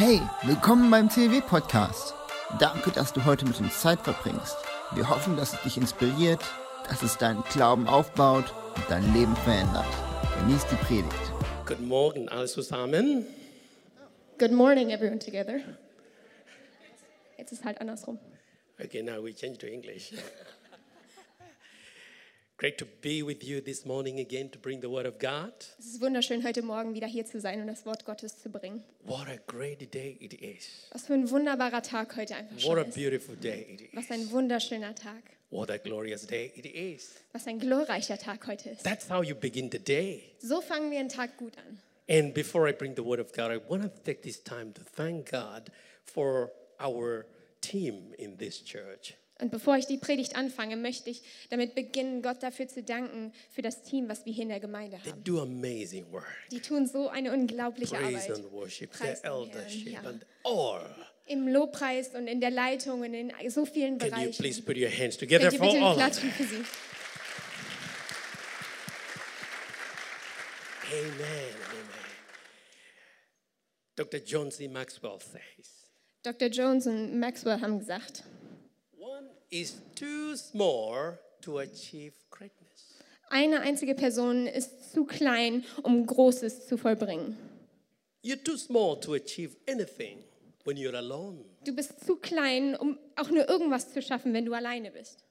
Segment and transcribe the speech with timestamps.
[0.00, 2.14] Hey, willkommen beim CW Podcast.
[2.60, 4.56] Danke, dass du heute mit uns Zeit verbringst.
[4.94, 6.40] Wir hoffen, dass es dich inspiriert,
[6.88, 8.44] dass es deinen Glauben aufbaut
[8.76, 9.88] und dein Leben verändert.
[10.38, 11.32] Genieß die Predigt.
[11.66, 13.26] Guten Morgen alle zusammen.
[14.38, 15.58] Good morning, everyone together.
[17.36, 18.20] Jetzt ist halt andersrum.
[18.80, 20.12] Okay, now we change to English.
[22.58, 25.52] Great to be with you this morning again to bring the Word of God.
[25.78, 28.82] Es ist wunderschön, heute Morgen wieder hier zu sein und das Wort Gottes zu bringen.
[29.04, 30.88] What a great day it is.
[30.90, 32.94] Was für ein wunderbarer Tag heute einfach What schon a ist.
[32.96, 34.10] beautiful day it Was is.
[34.10, 35.22] ein wunderschöner Tag.
[35.50, 37.14] What a glorious day it is.
[37.32, 38.82] Was ein glorreicher Tag heute ist.
[38.82, 40.24] That's how you begin the day.
[40.40, 41.78] So fangen wir den Tag gut an.
[42.08, 44.80] And before I bring the Word of God, I want to take this time to
[44.96, 45.70] thank God
[46.04, 47.24] for our
[47.60, 49.14] team in this church.
[49.40, 53.62] Und bevor ich die Predigt anfange, möchte ich damit beginnen, Gott dafür zu danken, für
[53.62, 55.22] das Team, was wir hier in der Gemeinde haben.
[56.50, 58.52] Die tun so eine unglaubliche Praise Arbeit.
[58.52, 60.00] worship, Preis eldership, ja.
[60.00, 60.82] and all.
[61.26, 64.32] Im Lobpreis und in der Leitung und in so vielen Can you Bereichen.
[64.42, 66.64] please put your hands together Könnt ihr for bitte all klatschen für sie?
[70.90, 71.12] Amen.
[71.20, 72.08] Amen.
[73.94, 74.20] Dr.
[74.20, 74.68] John C.
[74.68, 75.90] Maxwell says,
[76.22, 76.48] Dr.
[76.48, 78.24] Jones und Maxwell haben gesagt,
[79.50, 82.98] is too small to achieve greatness.
[83.30, 87.36] eine einzige Person ist zu klein, um Großes zu vollbringen.
[88.24, 90.24] You're too small to achieve anything
[90.64, 91.44] when you're alone.
[91.64, 95.24] Du bist zu klein, um auch nur irgendwas zu schaffen, wenn du alleine bist.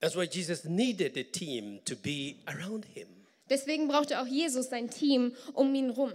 [0.00, 3.08] That's why Jesus needed a team to be around him.
[3.48, 6.12] Deswegen brauchte auch Jesus sein Team um ihn rum.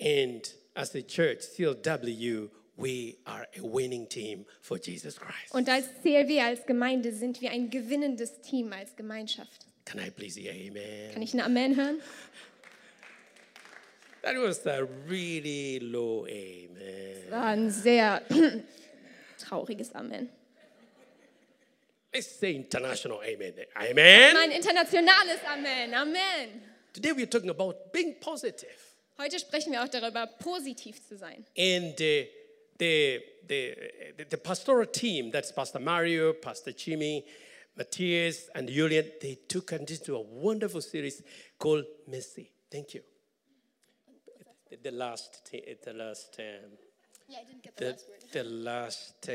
[0.00, 5.52] And as a church, CLW, we are a winning team for Jesus Christ.
[5.52, 9.66] Und als CLW, als Gemeinde, sind wir ein gewinnendes Team als Gemeinschaft.
[9.84, 11.12] Can I please hear amen?
[11.12, 12.00] Kann ich ein Amen hören?
[14.22, 17.30] That was a really low amen.
[17.30, 18.22] War ein sehr
[19.38, 20.28] trauriges Amen.
[22.12, 23.54] Let's say international amen.
[23.74, 24.34] Amen.
[24.34, 25.94] Mein internationales Amen.
[25.94, 26.62] Amen.
[26.92, 28.68] Today we're talking about being positive.
[29.18, 31.44] Heute sprechen wir auch darüber, positiv zu sein.
[31.56, 32.26] And uh,
[32.78, 33.74] the, the,
[34.16, 37.24] the, the pastoral team, that's Pastor Mario, Pastor Chimi,
[37.76, 41.22] Matthias, and Julian, they took us into a wonderful series
[41.58, 42.50] called Mercy.
[42.70, 43.02] Thank you.
[44.70, 46.70] The, the last, the last, um,
[47.76, 47.96] the,
[48.32, 49.32] the last, uh,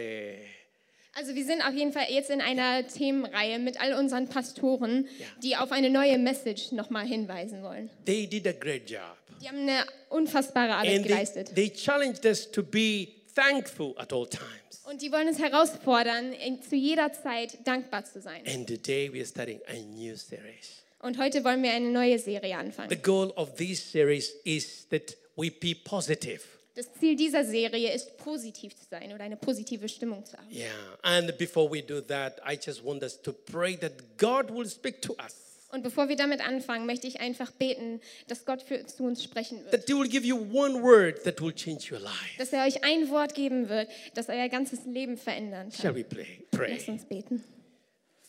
[1.15, 5.25] Also wir sind auf jeden Fall jetzt in einer Themenreihe mit all unseren Pastoren, Ja.
[5.43, 7.89] die auf eine neue Message nochmal hinweisen wollen.
[8.05, 9.15] they did a great job.
[9.41, 11.55] Die haben eine unfassbare Arbeit And they, geleistet.
[11.55, 14.81] they challenged us to be thankful at all times.
[14.85, 16.33] Und die wollen uns herausfordern,
[16.67, 18.45] zu jeder Zeit dankbar zu sein.
[18.47, 20.83] And today we are starting a new series.
[20.99, 23.01] Und heute wollen wir eine neue Serie The anfangen.
[23.01, 26.41] goal of this series is that we be positive.
[26.75, 30.51] Das Ziel dieser Serie ist, positiv zu sein oder eine positive Stimmung zu haben.
[30.51, 30.71] Yeah.
[31.03, 35.01] And before we do that, I just want us to pray that God will speak
[35.03, 35.52] to us.
[35.73, 39.57] Und bevor wir damit anfangen, möchte ich einfach beten, dass Gott für, zu uns sprechen
[39.63, 39.71] wird.
[39.71, 42.13] That He will give you one word that will change your life.
[42.37, 45.95] Dass er euch ein Wort geben wird, das euer ganzes Leben verändern Shall kann.
[45.95, 46.27] we play?
[46.51, 46.93] Lasst Pray.
[46.93, 47.43] uns beten.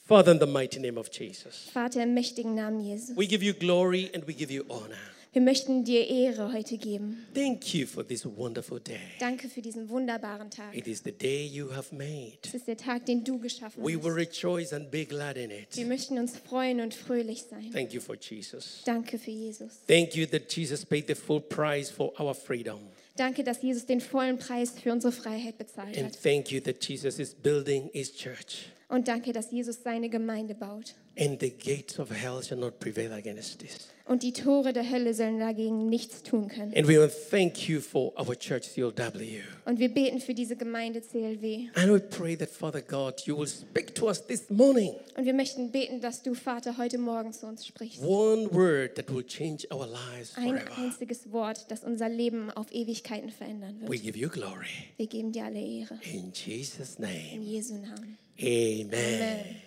[0.07, 3.15] Father, in the mighty name of Jesus, Vater, im mächtigen Namen Jesu.
[3.15, 4.97] we give you glory and we give you honor.
[5.35, 7.27] Wir möchten dir Ehre heute geben.
[7.35, 9.01] Thank you for this wonderful day.
[9.19, 10.73] Danke für diesen wunderbaren Tag.
[10.77, 12.39] It is the day you have made.
[12.45, 14.45] Es ist der Tag, den du geschaffen We will hast.
[14.45, 15.89] rejoice and be glad in Wir it.
[15.89, 17.69] möchten uns freuen und fröhlich sein.
[17.73, 18.83] Thank you for Jesus.
[18.85, 19.81] Danke für Jesus.
[19.89, 22.79] Thank you that Jesus paid the full price for our freedom.
[23.17, 26.23] Danke, dass Jesus den vollen Preis für unsere Freiheit bezahlt And hat.
[26.23, 28.67] thank you that Jesus is building his church.
[28.95, 30.95] Und danke, dass Jesus seine Gemeinde baut.
[31.19, 33.89] And the gates of hell shall not prevail against this.
[34.07, 36.73] Und die Tore der Hölle sollen dagegen nichts tun können.
[36.77, 39.41] And we thank you for our church, CLW.
[39.65, 41.71] Und wir beten für diese Gemeinde CLW.
[41.75, 44.95] And we pray that, Father God, you will speak to us this morning.
[45.17, 48.01] Und wir möchten beten, dass du, Vater, heute Morgen zu uns sprichst.
[48.01, 53.31] One word that will change our lives Ein einziges Wort, das unser Leben auf Ewigkeiten
[53.31, 54.03] verändern We wird.
[54.05, 54.69] give you glory.
[54.99, 55.99] Wir geben dir alle Ehre.
[56.13, 57.45] In Jesus' In name.
[57.45, 58.19] Jesu Namen.
[58.41, 59.61] Amen.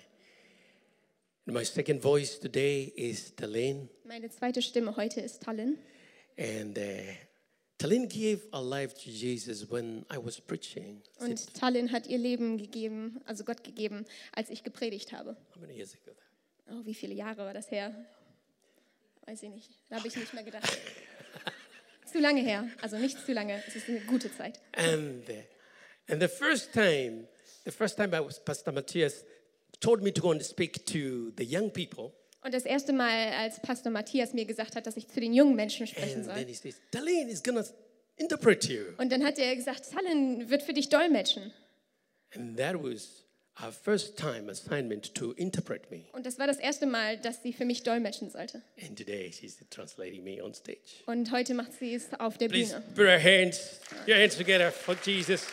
[1.45, 3.87] And my second voice today is Talin.
[4.03, 5.77] Meine zweite Stimme heute ist Tallinn.
[6.37, 6.81] And uh,
[7.77, 11.01] Talin gave her life to Jesus when I was preaching.
[11.19, 15.37] Und Tallinn hat ihr Leben gegeben, also Gott gegeben, als ich gepredigt habe.
[15.55, 16.13] How many years ago?
[16.69, 17.95] Oh, wie viele Jahre war das her?
[19.25, 19.71] Weiß ich nicht.
[19.87, 20.77] Da habe ich nicht mehr gedacht.
[22.05, 22.67] zu lange her.
[22.81, 23.63] Also nicht zu lange.
[23.65, 24.59] Es ist eine gute Zeit.
[24.73, 25.33] And, uh,
[26.09, 27.29] and the first time,
[27.67, 29.23] the first time I was Pastor Matthias
[29.79, 32.13] told me to go and speak to the young people.
[32.43, 35.55] Und das erste Mal, als Pastor Matthias mir gesagt hat, dass ich zu den jungen
[35.55, 37.65] Menschen sprechen And then soll, he says, is gonna
[38.15, 38.85] interpret you.
[38.97, 41.51] Und dann hat er gesagt, Talon wird für dich dolmetschen.
[42.33, 43.23] And that was
[43.61, 46.05] our first time assignment to interpret me.
[46.13, 48.61] Und das war das erste Mal, dass sie für mich dolmetschen sollte.
[48.81, 51.03] And today she's translating me on stage.
[51.05, 52.95] Und heute macht sie es auf der Please Bühne.
[52.95, 55.47] put your hands, your hands together for Jesus.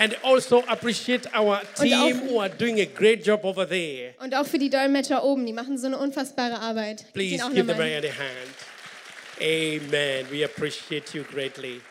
[0.00, 4.14] And also appreciate our team who are doing a great job over there.
[4.18, 7.04] Und auch für die Dolmetscher oben, die machen so eine unfassbare Arbeit.
[7.12, 8.56] Please give them a hand.
[9.42, 10.26] Amen.
[10.30, 11.82] We appreciate you greatly.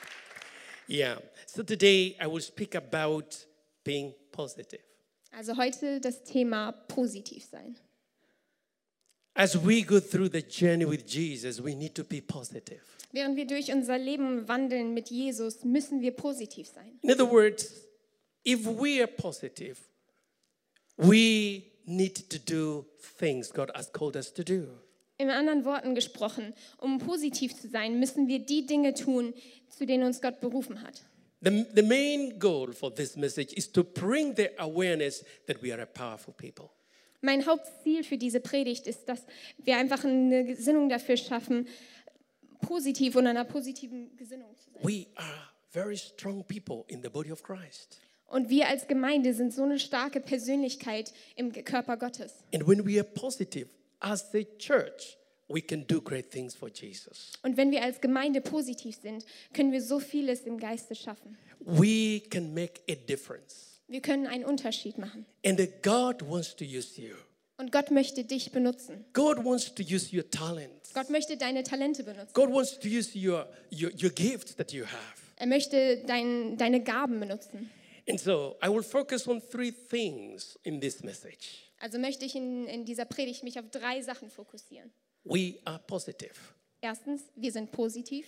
[0.87, 1.19] Yeah.
[1.45, 3.45] So today I will speak about
[3.83, 4.81] being positive.
[5.31, 7.77] Also heute das Thema positiv sein.
[9.35, 12.81] As we go through the journey with Jesus, we need to be positive.
[13.11, 16.97] Während wir durch unser Leben wandeln mit Jesus, müssen wir positiv sein.
[17.03, 17.88] In other words,
[18.43, 19.77] if we are positive,
[20.97, 22.85] we need to do
[23.17, 24.67] things God has called us to do.
[25.17, 29.33] In anderen Worten gesprochen, um positiv zu sein, müssen wir die Dinge tun,
[29.67, 31.03] zu denen uns Gott berufen hat.
[31.41, 35.81] The, the main goal for this message is to bring the awareness that we are
[35.81, 36.69] a powerful people.
[37.21, 39.25] Mein Hauptziel für diese Predigt ist, dass
[39.57, 41.67] wir einfach eine Gesinnung dafür schaffen,
[42.61, 44.83] positiv und einer positiven Gesinnung zu sein.
[44.83, 47.99] We are very strong people in the body of Christ.
[48.29, 52.33] Und wir als Gemeinde sind so eine starke Persönlichkeit im Körper Gottes.
[52.53, 53.67] And when we are positive
[53.99, 55.17] as a church,
[55.47, 57.33] we can do great things for Jesus.
[57.41, 61.37] Und wenn wir als Gemeinde positiv sind, können wir so vieles im Geiste schaffen.
[61.59, 63.81] We can make a difference.
[63.87, 65.25] Wir können einen Unterschied machen.
[65.43, 67.15] And God wants to use you.
[67.57, 69.03] Und Gott möchte dich benutzen.
[69.13, 70.93] God wants to use your talents.
[70.93, 72.31] Gott möchte deine Talente benutzen.
[72.33, 75.19] God wants to use your, your, your gifts that you have.
[75.35, 77.69] Er möchte dein, deine Gaben benutzen.
[78.09, 81.65] And so I will focus on three things in this message.
[81.79, 84.91] Also möchte ich in, in dieser Predigt mich auf drei Sachen fokussieren.
[85.23, 86.33] We are positive.
[86.81, 88.25] Erstens, wir sind positiv.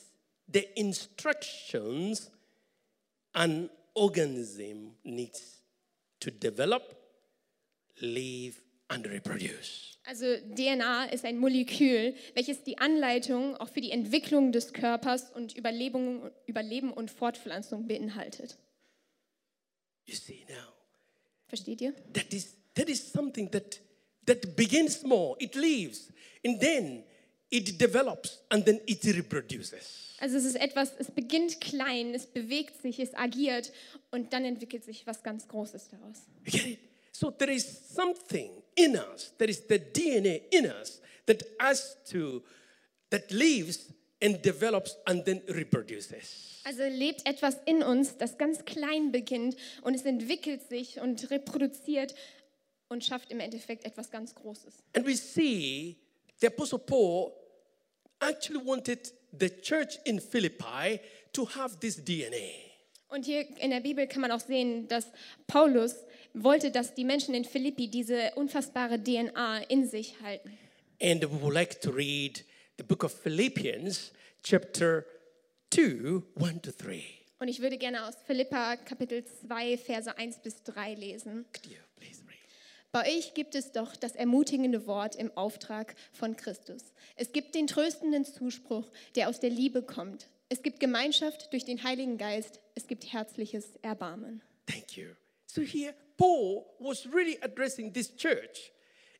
[0.51, 2.29] the instructions
[3.33, 5.61] an organism needs
[6.19, 6.95] to develop,
[8.01, 8.55] live.
[10.03, 15.55] Also DNA ist ein Molekül, welches die Anleitung auch für die Entwicklung des Körpers und
[15.55, 18.57] Überlebung, Überleben und Fortpflanzung beinhaltet.
[20.05, 20.73] You see now,
[21.47, 21.93] Versteht ihr?
[22.13, 23.79] that is, that is something that,
[24.25, 26.11] that begins small, it lives,
[26.43, 27.03] and then
[27.51, 30.15] it develops, and then it reproduces.
[30.19, 33.71] Also es ist etwas, es beginnt klein, es bewegt sich, es agiert
[34.11, 36.23] und dann entwickelt sich was ganz Großes daraus.
[36.45, 36.79] You get it?
[37.19, 42.41] So there is something in us, there is the DNA in us that has to,
[43.09, 46.61] that lives and develops and then reproduces.
[46.65, 52.15] Also lebt etwas in uns, das ganz klein beginnt und es entwickelt sich und reproduziert
[52.87, 54.75] und schafft im Endeffekt etwas ganz Großes.
[54.95, 55.97] And we see
[56.39, 57.33] the Apostle Paul
[58.21, 61.01] actually wanted the church in Philippi
[61.33, 62.69] to have this DNA.
[63.09, 65.07] Und hier in der Bibel kann man auch sehen, dass
[65.47, 65.95] Paulus
[66.33, 70.57] wollte, dass die Menschen in Philippi diese unfassbare DNA in sich halten.
[71.01, 72.43] And we would like to read
[72.77, 74.11] the book of Philippians,
[74.43, 75.05] chapter
[75.71, 77.03] 2, 1 to 3.
[77.39, 81.45] Und ich würde gerne aus Philippa Kapitel 2, Verse 1 bis 3 lesen.
[81.53, 82.37] Could you please read?
[82.91, 86.83] Bei euch gibt es doch das ermutigende Wort im Auftrag von Christus.
[87.15, 90.27] Es gibt den tröstenden Zuspruch, der aus der Liebe kommt.
[90.49, 92.59] Es gibt Gemeinschaft durch den Heiligen Geist.
[92.75, 94.41] Es gibt herzliches Erbarmen.
[94.65, 95.09] Thank you.
[95.49, 98.71] So here, Paul was really addressing this church.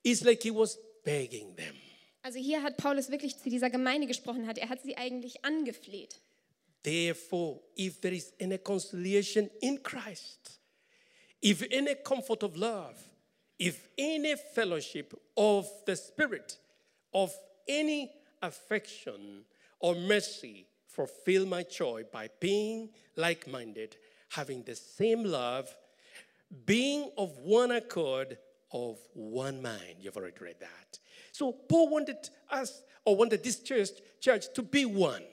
[0.03, 1.73] It's like he was begging them.
[2.23, 6.19] Also hier hat Paulus wirklich zu dieser Gemeinde gesprochen, hat er hat sie eigentlich angefleht.
[6.83, 10.59] Therefore, if there is any conciliation in Christ,
[11.41, 12.95] if any comfort of love,
[13.57, 16.59] if any fellowship of the Spirit,
[17.11, 17.33] of
[17.67, 18.11] any
[18.43, 19.45] affection
[19.79, 23.97] or mercy, fulfill my joy by being like minded,
[24.29, 25.75] having the same love,
[26.65, 28.37] being of one accord,
[28.71, 29.97] of one mind.
[29.99, 30.99] You've already read that.
[31.31, 33.89] So Paul wanted us, or wanted this church,
[34.19, 35.23] church to be one.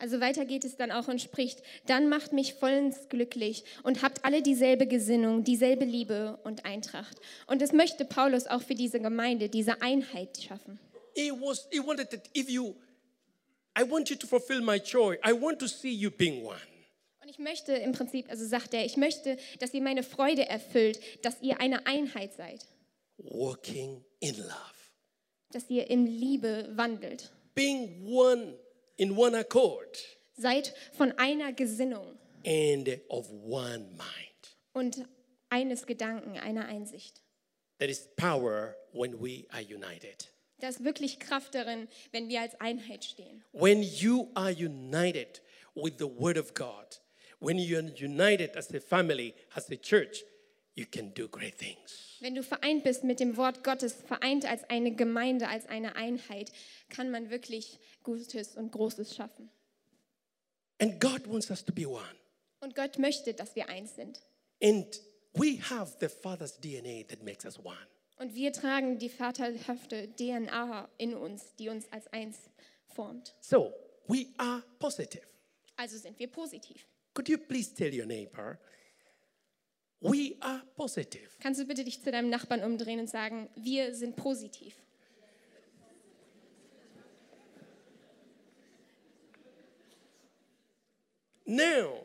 [0.00, 4.24] Also weiter geht es dann auch und spricht, dann macht mich vollends glücklich und habt
[4.24, 7.20] alle dieselbe Gesinnung, dieselbe Liebe und Eintracht.
[7.46, 10.80] Und das möchte Paulus auch für diese Gemeinde, diese Einheit schaffen.
[11.14, 12.74] He was he wanted that if you
[13.78, 15.16] I want you to fulfill my joy.
[15.24, 16.60] I want to see you being one.
[17.34, 21.42] Ich möchte im Prinzip, also sagt er, ich möchte, dass ihr meine Freude erfüllt, dass
[21.42, 22.64] ihr eine Einheit seid,
[23.18, 24.52] Walking in love.
[25.50, 27.32] dass ihr in Liebe wandelt.
[27.56, 28.56] Being one
[28.98, 29.98] in one accord
[30.36, 34.56] Seid von einer Gesinnung and of one mind.
[34.72, 35.04] und
[35.48, 37.20] eines Gedanken, einer Einsicht.
[37.78, 40.30] There is power when we are united.
[40.60, 43.42] Da ist wirklich Kraft darin, wenn wir als Einheit stehen.
[43.52, 45.42] When you are united
[45.74, 47.00] with the word of God,
[47.44, 50.24] when you are united as a family, as a church,
[50.74, 52.16] you can do great things.
[52.20, 56.50] Wenn du vereint bist mit dem Wort Gottes, vereint als eine Gemeinde, als eine Einheit,
[56.88, 59.50] kann man wirklich Gutes und Großes schaffen.
[60.80, 62.16] And God wants us to be one.
[62.60, 64.20] Und Gott möchte, dass wir eins sind.
[64.62, 64.86] And
[65.34, 67.76] we have the Father's DNA that makes us one.
[68.16, 72.38] Und wir tragen die vaterhafte DNA in uns, die uns als eins
[72.86, 73.34] formt.
[73.40, 73.74] So
[74.08, 75.26] we are positive.
[75.76, 76.86] Also sind wir positiv.
[77.14, 78.58] Could you please tell your neighbor,
[80.00, 81.28] we are positive?
[81.40, 84.74] Kannst du bitte dich zu deinem Nachbarn umdrehen und sagen, wir sind positiv.
[91.46, 92.00] Now,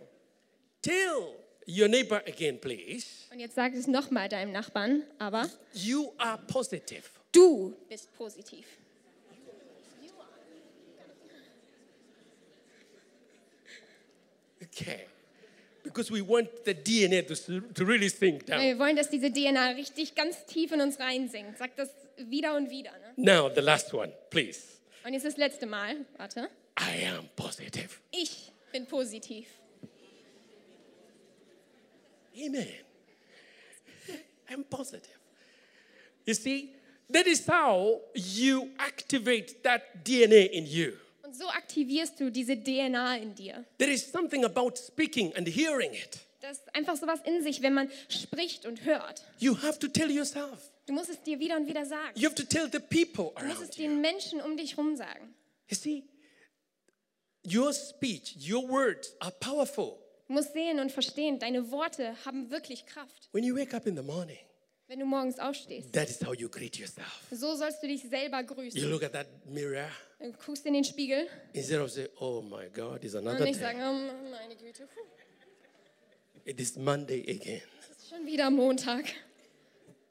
[0.82, 1.36] tell
[1.66, 3.06] your neighbor again, please.
[3.32, 7.04] Und jetzt sag es nochmal deinem Nachbarn, aber You are positive.
[7.32, 8.66] du bist positiv.
[14.74, 15.06] Okay.
[15.84, 18.62] Because we want the DNA to, to really sink down.
[18.62, 21.58] Wir wollen, dass diese DNA richtig ganz tief in uns reinsinkt.
[21.58, 22.92] Sag das wieder und wieder.
[23.16, 23.34] Ne?
[23.34, 24.62] Now, the last one, please.
[25.06, 26.06] Und jetzt das letzte Mal.
[26.18, 26.50] Warte.
[26.80, 27.90] I am positive.
[28.12, 29.48] Ich bin positiv.
[32.38, 32.68] Amen.
[34.50, 35.18] I'm positive.
[36.26, 36.74] You see,
[37.10, 40.94] that is how you activate that DNA in you.
[41.40, 43.64] So aktivierst du diese DNA in dir.
[43.78, 46.20] There is something about speaking and hearing it.
[46.42, 49.24] Das ist einfach sowas in sich, wenn man spricht und hört.
[49.40, 50.70] You have to tell yourself.
[50.86, 52.20] Du musst es dir wieder und wieder sagen.
[52.20, 55.34] You have to tell the people Du musst es den Menschen um dich herum sagen.
[55.70, 56.04] You see,
[57.46, 59.98] your speech, your words are powerful.
[60.28, 63.30] Du musst sehen und verstehen, deine Worte haben wirklich Kraft.
[63.32, 64.40] When you wake up in the morning,
[64.88, 67.24] Wenn du morgens aufstehst, that is how you greet yourself.
[67.32, 68.78] so sollst du dich selber grüßen.
[68.78, 72.68] You look at that mirror Du guckst in den Spiegel instead of say, "Oh my
[72.74, 73.64] God, it's und another nicht day.
[73.64, 74.88] sagen, oh meine Güte,
[76.46, 79.06] It is Monday again." es ist schon wieder Montag.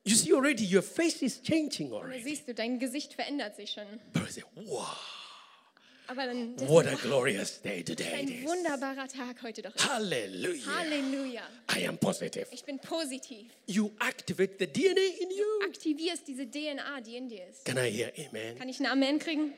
[0.04, 2.22] You see already your face is changing already.
[2.22, 3.84] siehst du, dein Gesicht verändert sich schon.
[4.14, 4.96] But I say, "Wow,
[6.06, 8.44] Aber dann, what a glorious day today it ein is!
[8.48, 9.74] wunderbarer Tag heute doch.
[9.74, 9.86] ist.
[9.86, 10.74] Hallelujah!
[10.78, 11.42] Halleluja.
[11.78, 13.50] I am positive." Ich bin positiv.
[13.66, 15.66] You activate the DNA in you.
[15.68, 17.66] Aktivierst diese DNA, die in dir ist.
[17.66, 18.56] Can I hear Amen?
[18.56, 19.52] Kann ich ein Amen kriegen?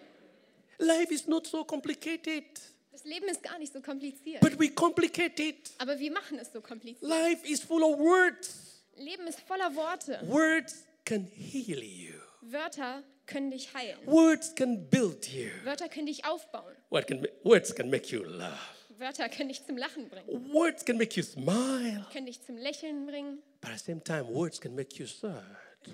[0.80, 2.44] Life is not so complicated,
[2.92, 4.40] Das Leben ist gar nicht so kompliziert.
[4.40, 5.70] but we complicate it.
[5.78, 7.02] Aber wir machen es so kompliziert.
[7.08, 8.82] Life is full of words.
[8.96, 10.20] Leben ist voller Worte.
[10.24, 12.14] Words can heal you.
[12.42, 13.98] Wörter können dich heilen.
[14.06, 15.48] Words can build you.
[15.64, 16.74] Wörter können dich aufbauen.
[16.90, 18.76] What can, words can make you laugh.
[18.98, 20.52] Wörter können dich zum Lachen bringen.
[20.52, 22.04] Words can make you smile.
[22.12, 23.38] Können dich zum Lächeln bringen.
[23.60, 25.42] But at the same time, words can make you sad.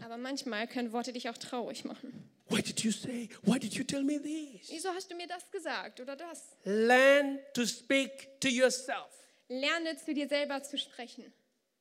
[0.04, 2.12] Aber manchmal können Worte dich auch traurig machen.
[2.48, 3.28] Why did you say?
[3.42, 4.70] Why did you tell me this?
[4.70, 6.56] Wieso hast du mir das gesagt oder das?
[6.64, 9.10] Learn to speak to yourself.
[9.48, 11.32] Lerne zu dir selber zu sprechen.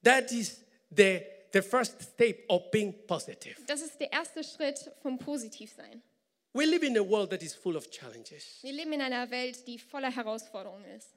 [0.03, 1.21] That is the,
[1.53, 3.55] the first step of being positive.
[3.67, 6.01] Das ist der erste Schritt vom Positivsein.
[6.53, 8.59] We live in a world that is full of challenges.
[8.61, 11.09] Wir leben in einer Welt, die voller Herausforderungen ist.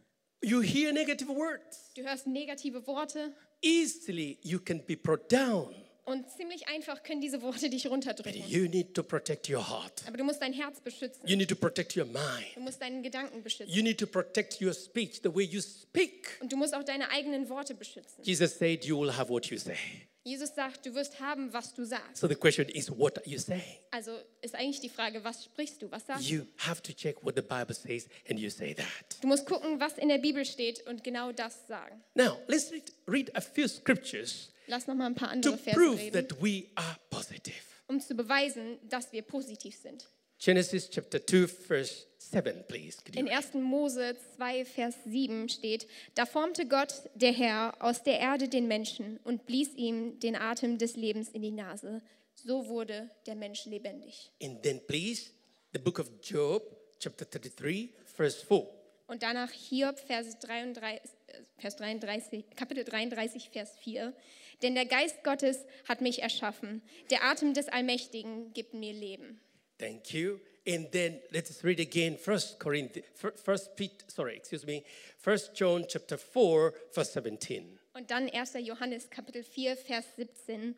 [0.42, 1.92] You hear negative words.
[1.94, 5.74] Du hörst negative Worte Easily you can be brought down.
[6.08, 8.42] Und ziemlich einfach können diese Worte dich runterdrücken.
[8.48, 10.02] You need to protect your heart.
[10.06, 11.26] Aber du musst dein Herz beschützen.
[11.26, 12.46] You need to protect your mind.
[12.54, 13.74] Du musst deinen Gedanken beschützen.
[13.74, 16.38] You need to protect your speech, the way you speak.
[16.40, 18.24] Und du musst auch deine eigenen Worte beschützen.
[18.24, 19.76] Jesus said, You will have what you say.
[20.24, 22.18] Jesus sagt, du wirst haben, was du sagst.
[22.18, 23.62] So the question is, what are you saying?
[23.90, 24.12] Also
[24.42, 26.34] ist eigentlich die Frage, was sprichst du, was sagst du?
[26.34, 29.22] You have to check what the Bible says, and you say that.
[29.22, 32.02] Du musst gucken, was in der Bibel steht und genau das sagen.
[32.14, 35.76] Now, let's read, read a few scriptures Lass noch mal ein paar to andere Verse
[35.78, 37.54] prove reden, that we are positive.
[37.88, 40.06] um zu beweisen, dass wir positiv sind.
[40.38, 42.98] Genesis chapter 2, verse 7, please.
[43.02, 43.54] Could you In 1.
[43.54, 49.18] Mose 2, Vers 7 steht, da formte Gott, der Herr, aus der Erde den Menschen
[49.24, 52.02] und blies ihm den Atem des Lebens in die Nase.
[52.34, 54.30] So wurde der Mensch lebendig.
[54.40, 55.30] And then, please,
[55.72, 56.62] the book of Job,
[57.00, 58.68] chapter 33, verse 4.
[59.08, 64.12] Und danach Hiob, Vers 33, äh, Vers 33, Kapitel 33, Vers 4.
[64.62, 66.82] Denn der Geist Gottes hat mich erschaffen.
[67.10, 69.40] Der Atem des Allmächtigen gibt mir Leben.
[69.78, 70.40] Thank you.
[70.66, 74.82] And then let's read again First Corinthians, First Pete, sorry, excuse me,
[75.16, 77.78] First John chapter 4, verse 17.
[77.94, 78.54] Und dann 1.
[78.60, 80.74] Johannes Kapitel 4, Vers 17.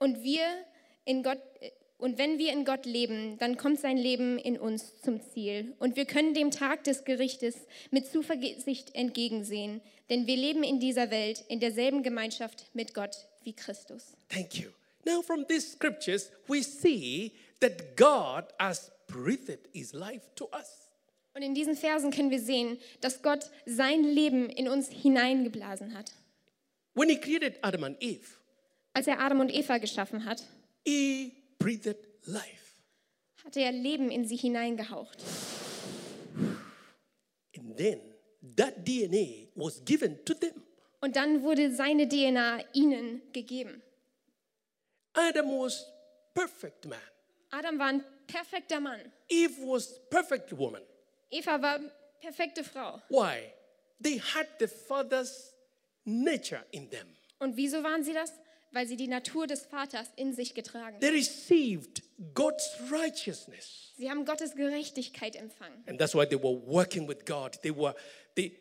[0.00, 0.44] Und wir
[1.04, 5.00] in Gott äh, und wenn wir in Gott leben, dann kommt sein Leben in uns
[5.02, 5.74] zum Ziel.
[5.80, 7.56] Und wir können dem Tag des Gerichtes
[7.90, 13.52] mit Zuversicht entgegensehen, denn wir leben in dieser Welt in derselben Gemeinschaft mit Gott wie
[13.52, 14.12] Christus.
[14.28, 14.68] Thank you.
[15.04, 20.88] Now, from these scriptures, we see that God has breathed his life to us.
[21.34, 26.12] Und in diesen Versen können wir sehen, dass Gott sein Leben in uns hineingeblasen hat.
[26.94, 28.26] When he created Adam and Eve,
[28.92, 30.42] Als er Adam und Eva geschaffen hat,
[30.84, 32.74] he breathed life.
[33.44, 35.22] hat er Leben in sie hineingehaucht.
[37.56, 38.00] And then
[38.56, 40.62] that DNA was given to them.
[41.00, 43.82] Und dann wurde seine DNA ihnen gegeben.
[45.14, 45.86] Adam was
[46.34, 46.98] perfect man.
[47.50, 49.00] Adam war ein perfekter Mann.
[49.28, 50.82] Eve was perfect woman.
[51.30, 51.80] Eva war
[52.20, 53.00] perfekte Frau.
[53.08, 53.52] Why?
[54.00, 55.54] They had the father's
[56.04, 57.06] nature in them.
[57.38, 58.32] Und wieso waren sie das?
[58.72, 61.16] Weil sie die Natur des Vaters in sich getragen They haben.
[61.16, 62.02] received
[62.34, 63.92] God's righteousness.
[63.96, 65.82] Sie haben Gottes Gerechtigkeit empfangen.
[65.86, 67.60] And that's why they were working with God.
[67.62, 67.94] They were
[68.36, 68.58] they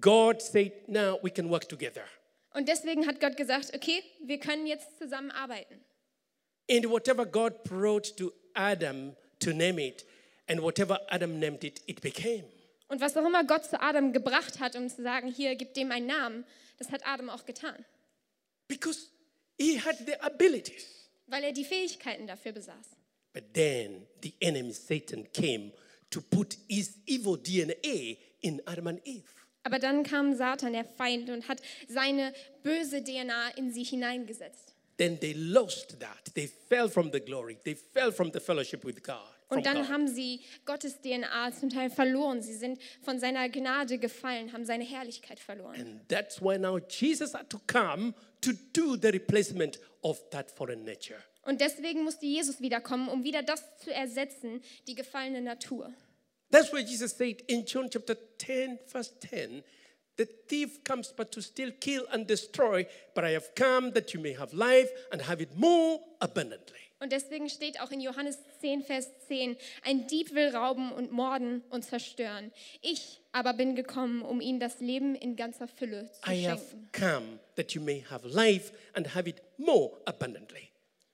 [0.00, 2.04] God said, now we can work together.
[2.54, 5.80] Und deswegen hat Gott gesagt, okay, wir können jetzt zusammenarbeiten.
[6.70, 10.04] And whatever God brought to Adam to name it,
[10.48, 12.44] and whatever Adam named it, it became.
[12.88, 15.92] Und was auch immer Gott zu Adam gebracht hat, um zu sagen, hier, gib dem
[15.92, 16.44] einen Namen,
[16.78, 17.84] das hat Adam auch getan.
[18.66, 19.08] Because
[19.58, 21.08] he had the abilities.
[21.26, 22.96] Weil er die Fähigkeiten dafür besaß.
[23.32, 25.72] But then the enemy Satan came
[26.10, 29.28] to put his evil DNA in Adam and Eve.
[29.64, 34.74] Aber dann kam Satan, der Feind, und hat seine böse DNA in sie hineingesetzt.
[34.96, 36.34] Then they lost that.
[36.34, 37.58] They fell from the glory.
[37.64, 39.16] They fell from the fellowship with God.
[39.48, 39.88] Und dann God.
[39.88, 42.42] haben sie Gottes DNA zum Teil verloren.
[42.42, 45.80] Sie sind von seiner Gnade gefallen, haben seine Herrlichkeit verloren.
[45.80, 50.84] And that's why now Jesus had to come to do the replacement of that foreign
[50.84, 51.16] nature.
[51.42, 55.92] Und deswegen musste Jesus wiederkommen, um wieder das zu ersetzen, die gefallene Natur.
[56.50, 59.62] That's why Jesus said in John chapter 10, verse 10,
[60.16, 64.20] the thief comes but to steal, kill, and destroy, but I have come that you
[64.20, 66.87] may have life and have it more abundantly.
[67.00, 71.62] Und deswegen steht auch in Johannes 10, Vers 10, ein Dieb will rauben und morden
[71.70, 72.52] und zerstören.
[72.82, 76.88] Ich aber bin gekommen, um ihnen das Leben in ganzer Fülle zu I schenken.
[76.92, 77.38] come.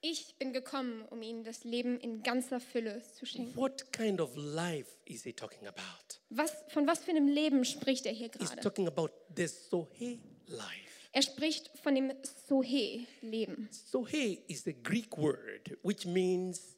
[0.00, 3.56] Ich bin gekommen, um ihnen das Leben in ganzer Fülle zu schenken.
[3.56, 6.18] What kind of life is he talking about?
[6.30, 8.60] Was, von was für einem Leben spricht er hier He's gerade?
[8.60, 10.83] talking about the Sohe life.
[11.14, 12.12] Er spricht von dem
[12.48, 13.68] Sohe-Leben.
[13.70, 16.74] Sohe is the Greek word which means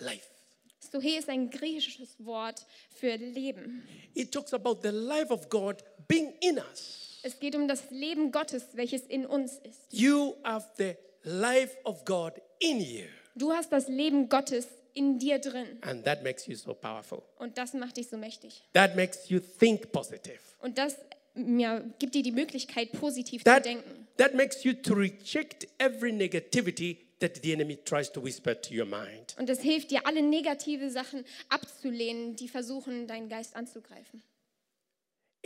[0.00, 0.26] life.
[0.90, 3.86] Sohe ist ein griechisches Wort für Leben.
[4.14, 7.20] It talks about the life of God being in us.
[7.22, 9.80] Es geht um das Leben Gottes, welches in uns ist.
[9.90, 13.04] You have the life of God in you.
[13.34, 15.78] Du hast das Leben Gottes in dir drin.
[15.82, 17.22] And that makes you so powerful.
[17.38, 18.62] Und das macht dich so mächtig.
[18.72, 20.38] That makes you think positive.
[20.60, 20.96] Und das
[21.34, 24.06] ja, gibt dir die Möglichkeit, positiv zu That, denken.
[24.16, 28.86] that makes you to reject every negativity that the enemy tries to whisper to your
[28.86, 29.34] mind.
[29.38, 34.22] Und das hilft dir, alle negative Sachen abzulehnen, die versuchen, deinen Geist anzugreifen.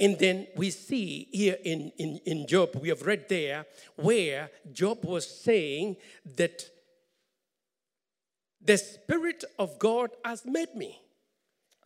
[0.00, 5.04] And then we see here in, in, in Job, we have read there where Job
[5.04, 5.96] was saying
[6.36, 6.70] that
[8.64, 11.00] the Spirit of God has made me.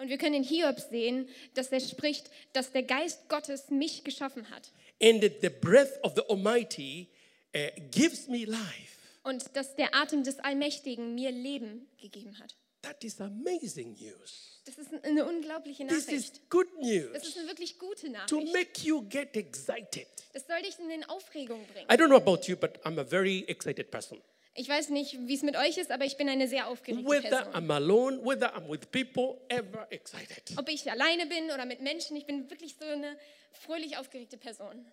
[0.02, 4.50] Und wir können in Hiob sehen, dass er spricht, dass der Geist Gottes mich geschaffen
[4.50, 4.72] hat.
[5.00, 7.08] And that the breath of the Almighty
[7.54, 8.98] uh, gives me life.
[9.22, 12.56] Und dass der Atem des Allmächtigen mir Leben gegeben hat.
[12.82, 14.60] That is amazing news.
[14.64, 16.50] Das ist eine unglaubliche This is Nachricht.
[16.50, 18.52] good Das news ist eine wirklich gute to Nachricht.
[18.52, 20.08] make you get excited.
[20.32, 21.86] Das soll dich in den Aufregung bringen.
[21.88, 24.20] I don't know about you, but I'm a very excited person.
[24.54, 27.44] Ich weiß nicht, wie es mit euch ist, aber ich bin eine sehr aufgeregte Whether
[27.44, 27.54] Person.
[27.54, 30.42] I'm alone, whether I'm with people, ever excited.
[30.58, 33.16] Ob ich alleine bin oder mit Menschen, ich bin wirklich so eine
[33.52, 34.84] fröhlich aufgeregte Person.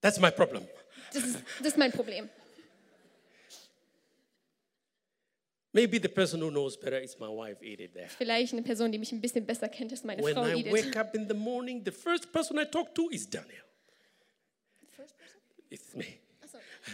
[0.00, 0.66] That's my problem.
[1.12, 2.28] Das ist, das ist mein Problem.
[5.74, 8.08] Maybe the person who knows better is my wife, Edith, there.
[8.08, 10.72] Vielleicht eine Person, die mich ein bisschen besser kennt, ist meine When Frau I Edith.
[10.72, 13.64] wake up in the morning, the first person I talk to is Daniel.
[15.70, 16.21] It's me.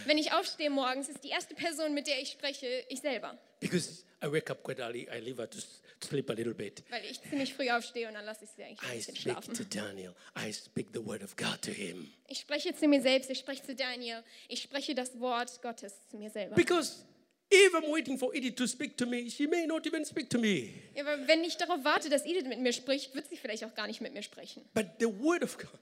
[0.05, 3.37] Wenn ich aufstehe morgens, ist die erste Person, mit der ich spreche, ich selber.
[3.59, 5.57] Because I wake up quite early, I leave her to
[6.03, 6.83] sleep a little bit.
[6.89, 9.31] Weil ich ziemlich früh aufstehe und dann lasse ich sie eigentlich ein I bisschen speak
[9.33, 9.53] schlafen.
[9.53, 10.13] to Daniel.
[10.37, 12.11] I speak the word of God to him.
[12.27, 16.17] Ich spreche zu mir selbst, ich spreche zu Daniel, ich spreche das Wort Gottes zu
[16.17, 16.55] mir selber.
[16.55, 17.03] Because
[17.51, 20.37] if I'm waiting for Edith to speak to me, she may not even speak to
[20.37, 20.73] me.
[20.95, 23.73] Ja, aber wenn ich darauf warte, dass Edith mit mir spricht, wird sie vielleicht auch
[23.75, 24.63] gar nicht mit mir sprechen.
[24.73, 25.79] But the word of God,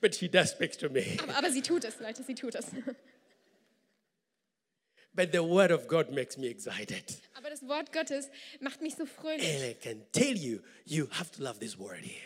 [0.00, 1.16] but she does speak to me.
[1.22, 2.66] Aber, aber sie tut es, Leute, sie tut es.
[5.16, 7.02] But the word of God makes me excited.
[7.34, 8.28] Aber das Wort Gottes
[8.60, 9.48] macht mich so fröhlich.
[9.48, 12.20] And I can tell you, you have to love this word here.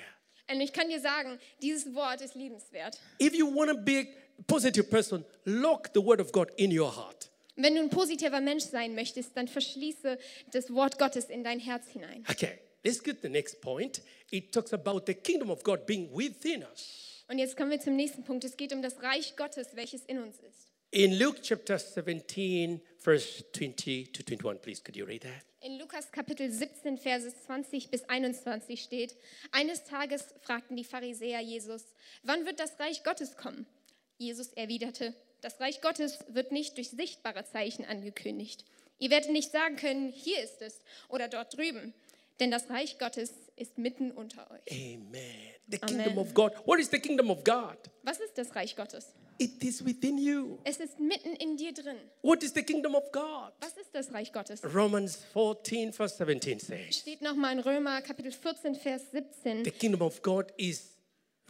[0.50, 2.98] Und ich kann dir sagen, dieses Wort ist liebenswert.
[3.22, 6.94] If you want to be a positive person, lock the word of God in your
[6.94, 7.30] heart.
[7.54, 10.18] Wenn du ein positiver Mensch sein möchtest, dann verschließe
[10.50, 12.24] das Wort Gottes in dein Herz hinein.
[12.28, 14.02] Okay, let's get the next point.
[14.30, 17.24] It talks about the kingdom of God being within us.
[17.28, 18.42] Und jetzt kommen wir zum nächsten Punkt.
[18.42, 20.69] Es geht um das Reich Gottes, welches in uns ist.
[20.92, 25.44] In Luke chapter 17, verse 20 to 21, please, could you read that?
[25.62, 29.14] In Lukas Kapitel 17, Verse 20 bis 21 steht,
[29.52, 31.84] eines Tages fragten die Pharisäer Jesus,
[32.24, 33.66] wann wird das Reich Gottes kommen?
[34.18, 38.64] Jesus erwiderte, das Reich Gottes wird nicht durch sichtbare Zeichen angekündigt.
[38.98, 41.94] Ihr werdet nicht sagen können, hier ist es oder dort drüben,
[42.40, 44.72] denn das Reich Gottes ist mitten unter euch.
[44.72, 45.12] Amen.
[45.68, 45.98] The Amen.
[45.98, 46.52] kingdom of God.
[46.64, 47.76] What is the kingdom of God?
[48.02, 49.12] Was ist das Reich Gottes?
[49.40, 50.58] It is within you.
[50.64, 51.96] Es ist mitten in dir drin.
[52.20, 53.52] What is the kingdom of God?
[53.60, 54.62] Was ist das Reich Gottes?
[54.62, 59.64] Romans 14, verse 17 says, Steht nochmal in Römer Kapitel 14, Vers 17.
[59.64, 60.90] The kingdom of God is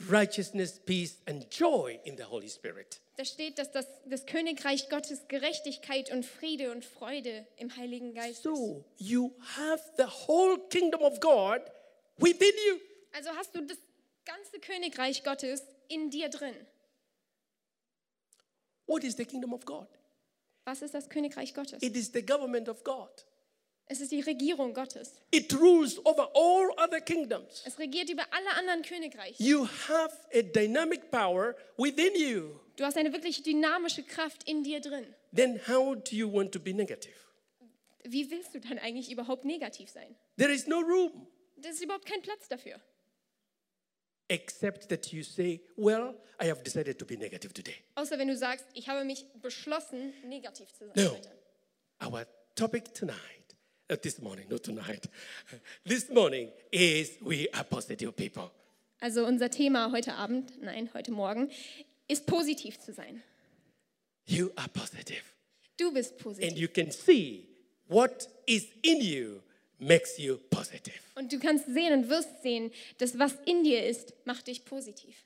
[0.09, 3.01] righteousness, peace, and joy in the Holy Spirit.
[3.17, 8.39] Da steht, dass das, das Königreich Gottes Gerechtigkeit und Friede und Freude im Heiligen Geist
[8.39, 8.43] ist.
[8.45, 11.61] So you have the whole kingdom of God
[12.19, 12.79] within you.
[13.13, 13.79] Also hast du das
[14.25, 16.55] ganze Königreich Gottes in dir drin.
[18.91, 19.87] What is the kingdom of God?
[20.65, 21.81] Was ist das Königreich Gottes?
[21.81, 23.25] It is the government of God.
[23.87, 25.13] Es ist die Regierung Gottes.
[25.31, 27.63] It rules over all other kingdoms.
[27.65, 29.41] Es regiert über alle anderen Königreiche.
[29.41, 32.59] You have a dynamic power within you.
[32.75, 35.07] Du hast eine wirklich dynamische Kraft in dir drin.
[35.33, 37.15] Then how do you want to be negative?
[38.03, 40.17] Wie willst du dann eigentlich überhaupt negativ sein?
[40.37, 42.81] There is no room Das ist überhaupt kein Platz dafür.
[44.31, 47.75] Except that you say, Well, I have decided to be negative today.
[47.97, 51.11] Außer wenn du sagst, ich habe mich beschlossen, negativ zu sein No.
[51.11, 51.31] heute.
[52.03, 53.55] Our topic tonight,
[53.91, 55.07] uh, this morning, not tonight,
[55.85, 58.51] this morning is we are positive people.
[59.03, 61.51] Also unser Thema heute Abend, nein, heute Morgen,
[62.09, 63.23] ist positiv zu sein.
[64.27, 65.23] You are positive.
[65.79, 66.57] Du bist And positiv.
[66.57, 67.49] you can see
[67.89, 69.43] what is in you
[69.81, 71.01] makes you positive.
[71.15, 75.25] Und du kannst sehen und wirst sehen, dass was in dir ist, macht dich positiv.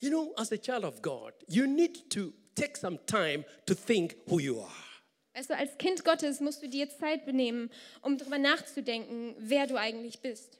[0.00, 4.16] You know, as a child of God, you need to take some time to think
[4.26, 4.90] who you are.
[5.34, 7.70] Also als Kind Gottes musst du dir Zeit benehmen,
[8.02, 10.58] um darüber nachzudenken, wer du eigentlich bist.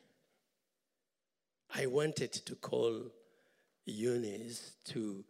[1.74, 3.10] I wanted to call
[3.86, 5.24] Eunice to,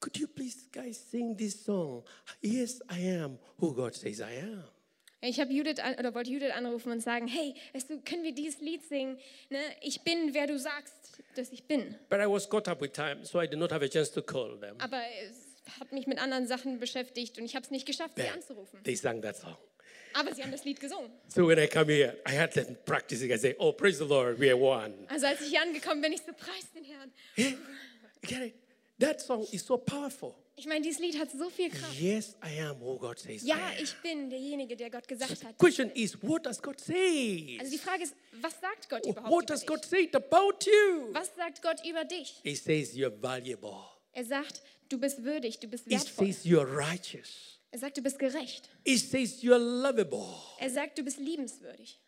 [0.00, 2.04] could you please guys sing this song?
[2.40, 4.64] Yes, I am who God says I am.
[5.22, 8.32] Ich habe Judith an, oder wollte Judith anrufen und sagen, hey, weißt du, können wir
[8.32, 9.18] dieses Lied singen?
[9.48, 9.58] Ne?
[9.80, 10.94] Ich bin, wer du sagst,
[11.34, 11.96] dass ich bin.
[12.10, 14.22] But I was caught up with time, so I did not have a chance to
[14.22, 14.76] call them.
[14.78, 18.22] Aber es hat mich mit anderen Sachen beschäftigt und ich habe es nicht geschafft, sie
[18.22, 18.82] Then anzurufen.
[18.84, 19.56] they sang that song.
[20.12, 21.10] Aber sie haben das Lied gesungen.
[21.28, 23.30] So when I come here, I had them practicing.
[23.32, 24.94] I say, Oh, praise the Lord, we are one.
[25.08, 27.12] Also als ich hier angekommen bin, ich so, preis den Herrn.
[28.22, 28.54] Get it?
[28.98, 30.34] That song is so powerful.
[30.58, 32.00] Ich meine, dieses Lied hat so viel Kraft.
[32.00, 33.72] Yes, I am who God says I Ja, am.
[33.82, 35.58] ich bin derjenige, der Gott gesagt hat.
[35.58, 37.58] Question is, what does God say?
[37.60, 39.68] Also die Frage ist, was sagt Gott überhaupt What über does dich?
[39.68, 41.12] God say about you?
[41.12, 42.40] Was sagt Gott über dich?
[42.42, 43.84] He says you're valuable.
[44.12, 46.32] Er sagt, du bist würdig, du bist He wertvoll.
[46.32, 47.60] says you're righteous.
[47.70, 48.70] Er sagt, du bist gerecht.
[48.86, 50.26] He says you're lovable.
[50.58, 52.00] Er sagt, du bist liebenswürdig.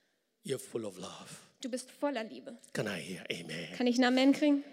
[0.47, 1.37] You're full of love.
[1.61, 2.57] Du bist voller Liebe.
[2.73, 3.69] Can I hear amen?
[3.77, 4.65] Kann ich einen Amen kriegen?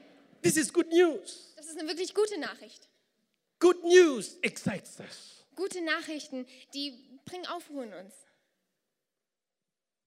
[0.43, 1.51] This is good news.
[1.57, 2.87] Das ist eine wirklich gute Nachricht.
[3.59, 5.45] Good news excites us.
[5.55, 6.93] Gute Nachrichten, die
[7.25, 8.13] bringen Aufruhr in uns.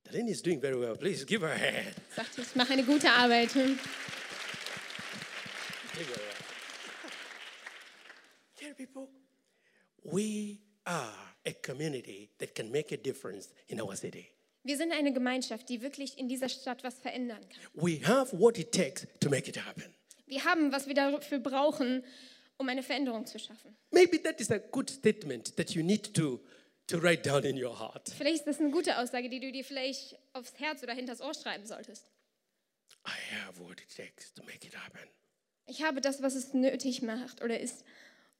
[0.04, 0.96] Darlene is doing very well.
[0.96, 1.94] Please give her a hand.
[2.14, 3.54] Sagt, ich mache eine gute Arbeit.
[8.58, 9.08] Dear people,
[10.04, 11.12] we are
[11.46, 14.28] a community that can make a difference in our city.
[14.64, 17.62] Wir sind eine Gemeinschaft, die wirklich in dieser Stadt was verändern kann.
[17.74, 19.94] We have what it takes to make it happen.
[20.26, 22.04] Wir haben, was wir dafür brauchen,
[22.58, 23.76] um eine Veränderung zu schaffen.
[23.90, 26.40] Maybe that is a good statement that you need to,
[26.88, 28.10] to write down in your heart.
[28.16, 31.34] Vielleicht ist das eine gute Aussage, die du dir vielleicht aufs Herz oder hinters Ohr
[31.34, 32.04] schreiben solltest.
[33.06, 33.10] I
[33.44, 35.08] have what it takes to make it happen.
[35.66, 37.84] Ich habe das, was es nötig macht oder ist,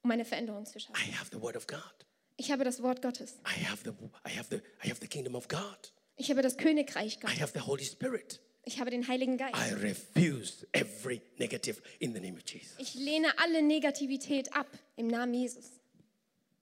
[0.03, 0.95] um eine Veränderung zu schaffen.
[1.01, 2.05] I have the word of God.
[2.37, 3.35] Ich habe das Wort Gottes.
[3.45, 3.91] I have the,
[4.29, 5.93] I have the, I have the kingdom of God.
[6.15, 7.39] Ich habe das Königreich I Gottes.
[7.41, 8.39] have the Holy Spirit.
[8.65, 9.55] Ich habe den Heiligen Geist.
[9.55, 12.75] I refuse every negative in the name of Jesus.
[12.77, 15.71] Ich lehne alle Negativität ab im Namen Jesus.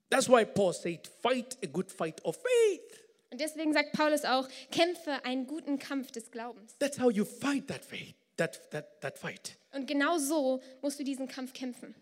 [0.09, 3.03] That's why Paul said, fight a good fight of faith.
[3.29, 6.77] Und deswegen sagt Paulus auch, kämpfe einen guten Kampf des Glaubens.
[6.79, 9.57] That's how you fight that faith, that, that, that fight.
[9.73, 11.93] Und genau so musst du diesen Kampf kämpfen.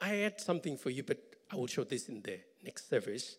[0.00, 1.18] I had something for you, but
[1.52, 3.38] I will show this in the next service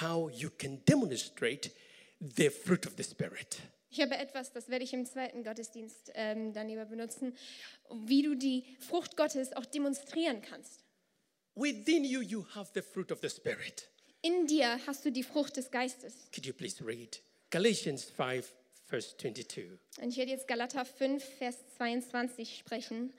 [0.00, 1.70] how you can demonstrate
[2.18, 3.60] the fruit of the Spirit.
[3.92, 7.36] Ich habe etwas, das werde ich im zweiten Gottesdienst ähm, dann lieber benutzen,
[7.90, 10.82] wie du die Frucht Gottes auch demonstrieren kannst.
[11.54, 13.90] Within you, you have the fruit of the Spirit.
[14.22, 16.14] In dir hast du die Frucht des Geistes.
[16.32, 18.50] Could you please read Galatians 5,
[18.88, 19.78] verse 22?
[20.00, 23.12] Und ich werde jetzt Galater 5, Vers 22 sprechen.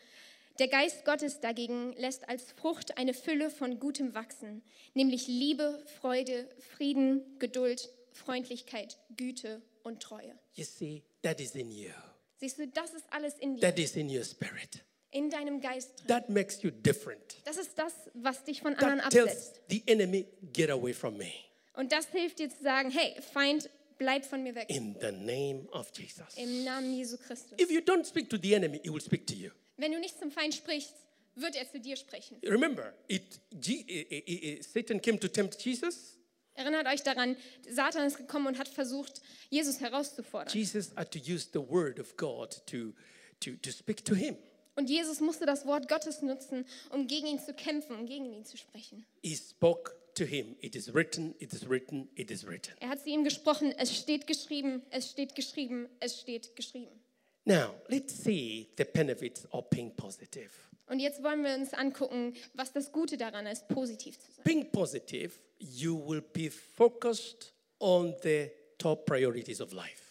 [0.57, 4.63] Der Geist Gottes dagegen lässt als Frucht eine Fülle von Gutem wachsen,
[4.95, 10.37] nämlich Liebe, Freude, Frieden, Geduld, Freundlichkeit, Güte und Treue.
[10.55, 11.91] You see, that is in you.
[12.37, 14.83] Siehst du, das ist alles in dir, That is in your spirit.
[15.11, 16.07] in deinem Geist drin.
[16.07, 17.37] That makes you different.
[17.45, 19.61] Das ist das, was dich von anderen That tells absetzt.
[19.69, 21.31] the enemy, get away from me.
[21.75, 24.69] Und das hilft dir zu sagen, hey, Feind, bleib von mir weg.
[24.69, 26.35] In the name of Jesus.
[26.35, 27.59] Im Namen Jesu Christus.
[27.59, 29.51] If you don't speak to the enemy, he will speak to you.
[29.77, 30.93] Wenn du nicht zum Feind sprichst,
[31.35, 32.37] wird er zu dir sprechen.
[32.43, 36.17] Remember, it, G, eh, eh, eh, Satan came to tempt Jesus.
[36.55, 37.35] Erinnert euch daran,
[37.69, 40.53] Satan ist gekommen und hat versucht, Jesus herauszufordern.
[40.53, 42.93] Jesus had to use the word of God to,
[43.39, 44.37] to, to speak to him.
[44.75, 48.45] Und Jesus musste das Wort Gottes nutzen, um gegen ihn zu kämpfen, um gegen ihn
[48.45, 49.05] zu sprechen.
[49.21, 50.55] He spoke to him.
[50.61, 52.73] It is written, it is written, it is written.
[52.79, 57.02] Er hat zu ihm gesprochen, es steht geschrieben, es steht geschrieben, es steht geschrieben.
[57.45, 60.49] Now, let's see the benefits of being positive.
[60.87, 64.43] Und jetzt wollen wir uns angucken, was das Gute daran ist, positiv zu sein.
[64.43, 70.01] Being positive, you will be focused on the top priorities of life.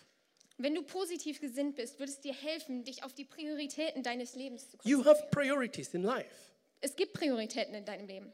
[0.58, 4.70] Wenn du positiv gesinnt bist, wird es dir helfen, dich auf die Prioritäten deines Lebens
[4.70, 5.16] zu You konzentrieren.
[5.16, 6.30] have priorities in life.
[6.80, 8.32] Es gibt Prioritäten in deinem Leben.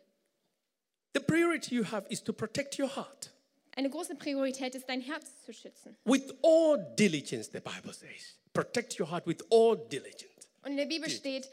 [1.14, 3.32] The priority you have is to protect your heart.
[3.76, 5.96] Eine große Priorität ist, dein Herz zu schützen.
[6.04, 8.36] With all diligence, the Bible says.
[8.58, 10.48] Protect your heart with all diligence.
[10.64, 11.48] Und in der Bibel steht,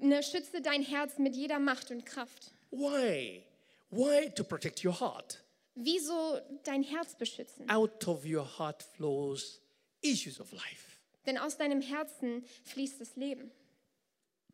[0.00, 2.52] ne, schütze dein Herz mit jeder Macht und Kraft.
[2.70, 3.42] Why?
[3.90, 5.42] Why to protect your heart?
[5.74, 7.70] Wieso dein Herz beschützen?
[7.70, 9.62] Out of your heart flows
[10.02, 10.98] issues of life.
[11.24, 13.50] Denn aus deinem Herzen fließt das Leben.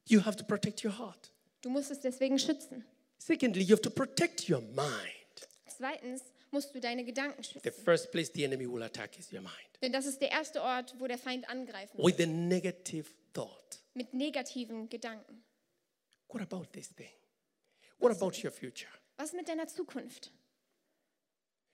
[0.07, 1.33] You have to protect your heart.
[1.61, 2.85] Du musst es deswegen schützen.
[3.19, 5.49] Secondly, you have to protect your mind.
[5.67, 7.73] Zweitens musst du deine Gedanken The schützen.
[7.85, 9.55] first place the enemy will attack is your mind.
[9.83, 12.07] Denn das ist der erste Ort, wo der Feind angreifen wird.
[12.07, 13.81] With a negative thought.
[13.95, 15.43] Mit negativen Gedanken.
[16.29, 17.11] What about this thing?
[17.99, 18.91] What about your future?
[19.17, 20.33] Was mit deiner Zukunft?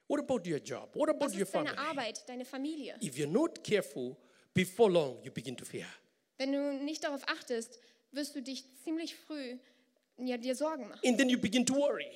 [0.09, 0.91] What about your job?
[0.95, 1.89] What about Was your ist deine family?
[1.89, 2.97] Arbeit, deine Familie?
[3.01, 4.17] If you're not careful,
[4.55, 5.87] before long you begin to fear.
[6.39, 7.79] Wenn du nicht darauf achtest,
[8.13, 9.59] wirst du dich ziemlich früh
[10.19, 11.01] ja, dir Sorgen machen.
[11.05, 12.11] And then you begin to worry.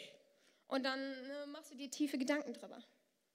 [0.70, 2.82] Und dann äh, machst du dir tiefe Gedanken drüber.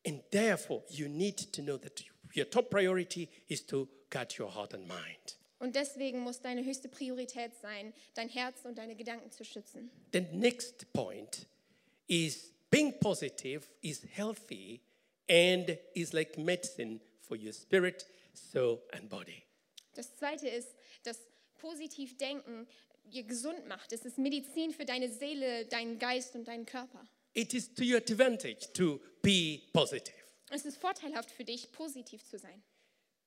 [0.06, 2.04] And therefore, you need to know that
[2.36, 5.38] your top priority is to guard your heart and mind.
[5.60, 9.90] Und deswegen muss deine höchste Priorität sein, dein Herz und deine Gedanken zu schützen.
[10.14, 11.48] The next point
[12.08, 14.82] is being positive is healthy
[15.30, 19.44] and is like medicine for your spirit, soul, and body.
[19.96, 21.20] Das zweite ist, dass
[21.56, 22.68] positiv denken
[23.06, 23.92] dir gesund macht.
[23.92, 27.08] Es ist Medizin für deine Seele, deinen Geist und deinen Körper.
[27.36, 30.16] It is to your advantage to be positive.
[30.50, 32.64] Es ist vorteilhaft für dich, positiv zu sein.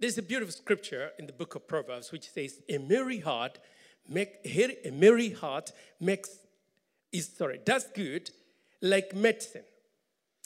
[0.01, 3.61] There's a beautiful scripture in the book of Proverbs which says, "A merry heart,
[4.09, 6.41] make, a merry heart makes
[7.13, 8.33] is sorry does good
[8.81, 9.65] like medicine,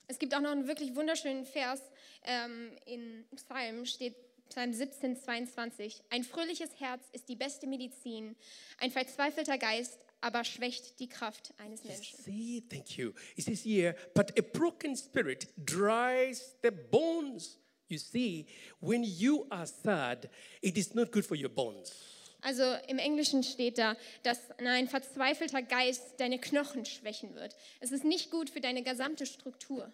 [0.09, 1.81] Es gibt auch noch einen wirklich wunderschönen Vers
[2.25, 4.15] ähm, in Psalm, steht
[4.49, 6.03] Psalm 17, 22.
[6.11, 8.37] Ein fröhliches Herz ist die beste Medizin,
[8.79, 12.19] ein verzweifelter Geist aber schwächt die Kraft eines Menschen.
[12.23, 13.13] See, thank you.
[13.37, 17.59] It says here, but a broken spirit dries the bones.
[17.89, 18.47] You see,
[18.81, 20.31] when you are sad,
[20.63, 21.93] it is not good for your bones.
[22.41, 27.55] Also im Englischen steht da, dass ein verzweifelter Geist deine Knochen schwächen wird.
[27.81, 29.93] Es ist nicht gut für deine gesamte Struktur.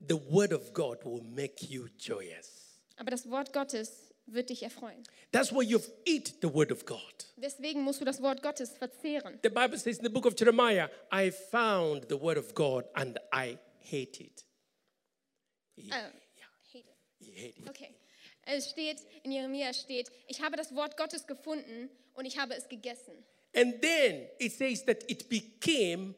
[0.00, 2.80] The word of God will make you joyous.
[2.96, 5.02] Aber das Wort Gottes wird dich erfreuen.
[5.32, 7.00] That's why you've eat the word of God.
[7.36, 9.38] Deswegen musst du das Wort Gottes verzehren.
[9.42, 13.18] The Bible says in the book of Jeremiah, I found the word of God and
[13.32, 14.44] I hate it.
[15.74, 15.90] He,
[17.36, 17.68] hate it.
[17.68, 17.94] Okay.
[18.42, 22.68] Es steht, in Jeremia steht, ich habe das Wort Gottes gefunden und ich habe es
[22.68, 23.12] gegessen.
[23.54, 26.14] And then it says that it became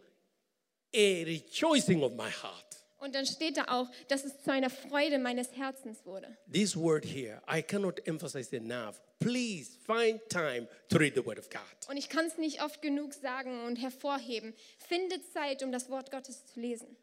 [0.95, 2.77] a rejoicing of my heart.
[2.99, 6.37] Und dann steht da auch, dass es zu einer Freude meines Herzens wurde.
[6.53, 9.01] This word here, I cannot emphasize enough.
[9.21, 11.61] Please find time to read the word of God.
[11.89, 14.55] Und ich kann es nicht oft genug sagen und hervorheben.
[14.79, 16.97] Finde Zeit, um das Wort Gottes zu lesen.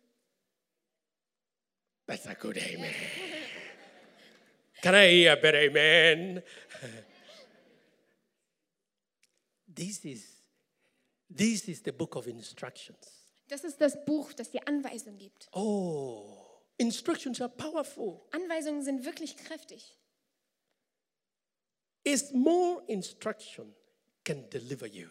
[2.08, 2.94] That's a good amen.
[4.82, 6.44] Can I hear a better amen?
[9.74, 10.42] this is
[11.30, 13.25] this is the book of instructions.
[13.48, 15.50] Das ist das Buch, das dir Anweisungen gibt.
[15.54, 16.46] Oh,
[16.78, 18.22] instructions are powerful.
[18.32, 19.98] Anweisungen sind wirklich kräftig.
[22.08, 23.76] A small instruction
[24.24, 25.08] can deliver you.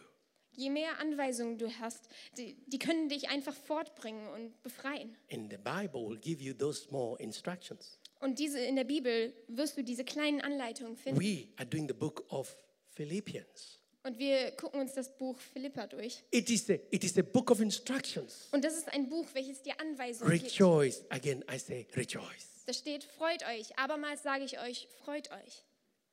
[0.51, 5.17] Je mehr Anweisungen du hast, die, die können dich einfach fortbringen und befreien.
[5.29, 7.99] And the Bible will give you those small instructions.
[8.21, 11.19] Und diese in der Bibel wirst du diese kleinen Anleitungen finden.
[11.19, 12.55] We are doing the book of
[12.91, 13.81] Philippians.
[14.05, 16.21] Und wir gucken uns das Buch Philippa durch.
[16.29, 18.47] It is a, it is a book of instructions.
[18.51, 20.43] Und das ist ein Buch, welches dir Anweisungen gibt.
[20.43, 21.03] Rejoice.
[21.09, 22.63] Again, I say rejoice.
[22.67, 23.75] Da steht, freut euch.
[23.79, 25.63] Abermals sage ich euch, freut euch.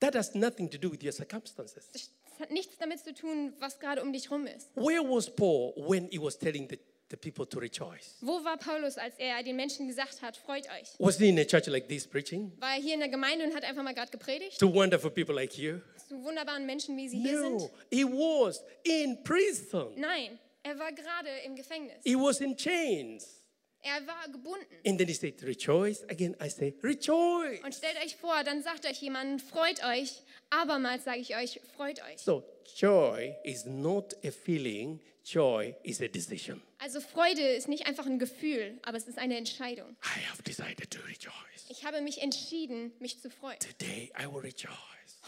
[0.01, 1.87] That has nothing to do with your circumstances.
[1.93, 4.75] Das hat nichts damit zu tun, was gerade um dich rum ist.
[4.75, 6.79] Where was Paul when he was telling the,
[7.13, 8.17] the people to rejoice?
[8.21, 10.89] Wo war Paulus, als er den Menschen gesagt hat, freut euch?
[10.99, 13.55] Was he in a church like this preaching War er hier in der Gemeinde und
[13.55, 14.59] hat einfach mal gerade gepredigt?
[14.59, 15.79] to wonderful people like you?
[16.09, 17.71] Zu wunderbaren Menschen, wie sie hier No, sind?
[17.91, 19.93] he was in prison.
[19.97, 21.97] Nein, er war gerade im Gefängnis.
[22.05, 23.39] He was in chains.
[23.85, 24.65] Er war gebunden.
[24.87, 26.05] And then he said, Rejoice.
[26.09, 27.61] Again, I say, Rejoice.
[27.65, 30.23] Und stellt euch vor, dann sagt euch jemand, freut euch.
[30.51, 32.19] Abermals sage ich euch, freut euch.
[32.19, 32.45] So,
[32.77, 36.61] joy is not a feeling, joy is a decision.
[36.79, 39.91] Also Freude ist nicht einfach ein Gefühl, aber es ist eine Entscheidung.
[40.05, 41.67] I have decided to rejoice.
[41.69, 43.59] Ich habe mich entschieden, mich zu freuen.
[43.61, 44.73] Today I will rejoice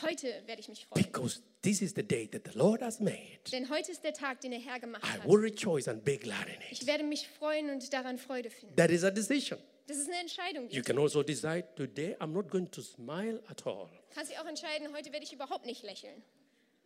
[0.03, 1.05] Heute werde ich mich freuen.
[1.05, 3.39] because this is the day that the Lord has made.
[3.53, 5.29] Denn heute ist der Tag, den der Herr gemacht I hat.
[5.29, 6.87] will rejoice and be glad in Ich it.
[6.89, 8.75] werde mich freuen und daran Freude finden.
[8.77, 9.59] That is a decision.
[9.87, 10.69] Das ist eine Entscheidung.
[10.71, 13.89] You can also decide today I'm not going to smile at all.
[14.15, 16.23] Kannst dich auch entscheiden, heute werde ich überhaupt nicht lächeln.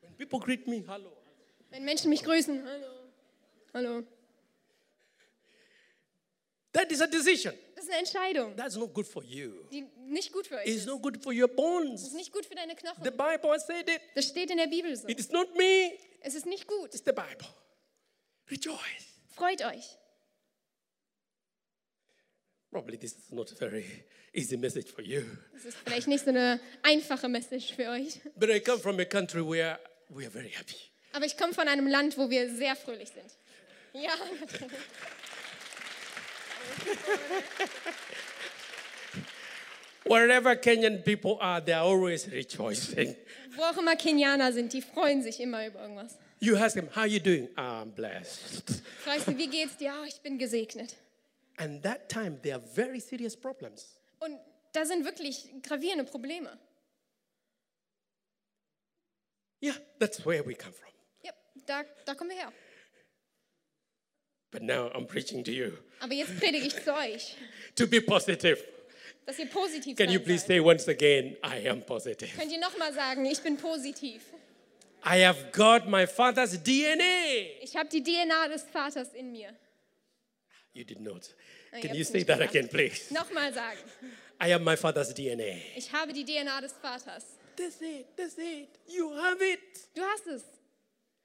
[0.03, 1.13] When people greet me, hello.
[1.71, 2.87] Wenn Menschen mich grüßen, hallo,
[3.79, 4.05] hallo.
[6.73, 7.55] That is a decision.
[7.75, 9.65] Das ist eine Entscheidung, That's not good for you.
[9.71, 10.87] die nicht gut für euch It's ist.
[10.87, 12.03] not good for your Das bones.
[12.03, 13.03] ist nicht gut für deine The Knochen.
[13.05, 14.01] Bible has said it.
[14.15, 15.09] Das steht in der Bibel so.
[15.09, 16.93] It is not me, Es ist nicht gut.
[16.95, 17.47] it's the Bible.
[18.51, 18.79] Rejoice.
[19.35, 19.97] Freut euch.
[22.71, 23.85] Probably this is not a very
[24.35, 25.23] easy message for you.
[25.55, 28.21] Das ist vielleicht nicht so eine einfache Message für euch.
[28.37, 29.79] But I come from a country where
[30.11, 30.77] we are very happy.
[31.13, 33.38] Aber ich komme von einem Land, wo wir sehr fröhlich sind.
[34.01, 34.15] Ja,
[40.05, 43.15] Wherever Kenyan people are, they are always rejoicing.
[43.57, 46.17] wo auch immer Kenianer sind, die freuen sich immer über irgendwas.
[46.41, 47.49] You ask them, How you doing?
[47.57, 48.83] I'm blessed.
[49.05, 49.93] Fragst du, wie geht's dir?
[49.93, 50.95] Ah, ich bin gesegnet.
[51.57, 53.99] And that time, there are very serious problems.
[54.21, 54.39] Und
[54.73, 56.57] da sind wirklich gravierende Probleme.
[59.61, 60.89] Yeah, that's where we come from.
[61.23, 61.33] Ja,
[61.67, 62.53] da, da kommen wir her.
[64.51, 67.37] But now I'm preaching to you Aber jetzt predige ich zu euch,
[67.75, 68.59] to be positive.
[69.27, 72.31] dass ihr positiv Can you please say once again, I am positive?
[72.37, 74.23] Könnt ihr nochmal sagen, ich bin positiv.
[75.05, 77.63] I have got my father's DNA.
[77.63, 79.55] Ich habe die DNA des Vaters in mir.
[80.73, 81.35] You did not.
[81.73, 82.51] Nein, Can ihr you say that gesagt.
[82.55, 83.13] again, please?
[83.13, 83.79] Nochmal sagen,
[84.41, 85.57] I have my father's DNA.
[85.77, 87.25] ich habe die DNA des Vaters.
[87.57, 88.07] That's it.
[88.17, 88.69] That's it.
[88.87, 89.61] You have it.
[89.95, 90.43] Du hast es.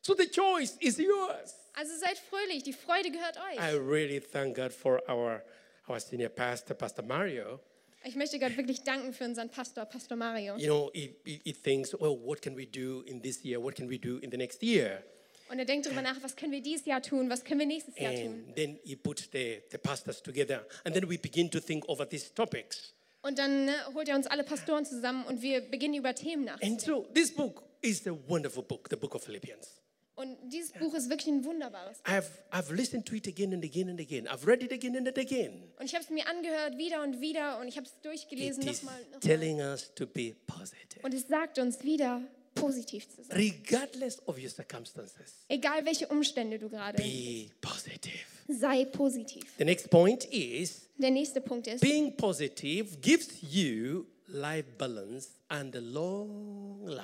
[0.02, 1.54] So the choice is yours.
[1.74, 3.80] Also seid fröhlich, die Freude gehört I euch.
[3.80, 5.43] really thank God for our,
[5.88, 7.59] our senior pastor, Pastor Mario.
[8.05, 10.57] Ich möchte Gott wirklich danken für unseren Pastor, Pastor Mario.
[10.57, 13.61] You know, he, he, he thinks, well, what can we do in this year?
[13.61, 15.03] What can we do in the next year?
[15.49, 17.97] Und er denkt darüber nach, was können wir dieses Jahr tun, was können wir nächstes
[17.97, 18.43] Jahr tun.
[18.47, 20.65] And then he put the, the pastors together.
[20.84, 22.93] And then we begin to think over these topics.
[23.21, 26.61] Und dann ne, holt er uns alle Pastoren zusammen und wir beginnen über Themen And
[26.61, 26.80] nachzudenken.
[26.86, 29.82] so this book is a wonderful book, the book of Philippians.
[30.16, 31.97] Und dieses Buch ist wirklich ein wunderbares.
[32.05, 34.28] I've, I've listened to it again and again and again.
[34.28, 35.64] I've read it again and again.
[35.80, 39.01] Und ich habe es mir angehört, wieder und wieder, und ich habe es durchgelesen, nochmal.
[39.05, 39.20] Noch mal.
[39.22, 42.22] telling us to be positive, Und es sagt uns wieder,
[42.53, 43.36] positiv zu sein.
[43.38, 45.43] regardless of your circumstances.
[45.47, 48.14] Egal welche Umstände du gerade, Be positive.
[48.47, 49.43] sei positiv.
[49.57, 55.76] The next point is Der nächste Punkt ist, being positive gives you life balance and
[55.76, 57.01] a long life.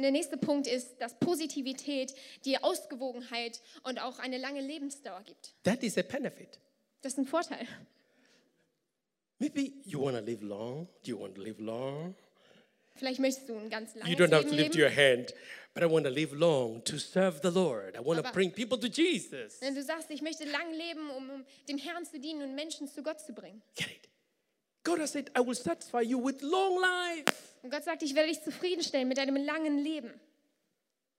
[0.00, 2.14] Und der nächste Punkt ist, dass Positivität
[2.46, 5.52] dir Ausgewogenheit und auch eine lange Lebensdauer gibt.
[5.64, 6.58] That is a benefit.
[7.02, 7.66] Das ist ein Vorteil.
[9.38, 10.86] Maybe you want to live long.
[11.04, 12.14] Do you want to live long?
[12.96, 14.84] Vielleicht möchtest du ein ganz langes You don't have to Leben lift leben.
[14.84, 15.34] your hand,
[15.74, 17.94] but I want to live long to serve the Lord.
[17.94, 19.60] I want to Aber- bring people to Jesus.
[19.60, 22.88] Wenn du sagst, ich möchte lang leben, um, um dem Herrn zu dienen und Menschen
[22.88, 23.62] zu Gott zu bringen.
[23.74, 24.08] Get it?
[24.84, 27.34] God has said, I will satisfy you with long life.
[27.62, 30.18] Und Gott sagt, ich werde dich zufriedenstellen mit deinem langen Leben.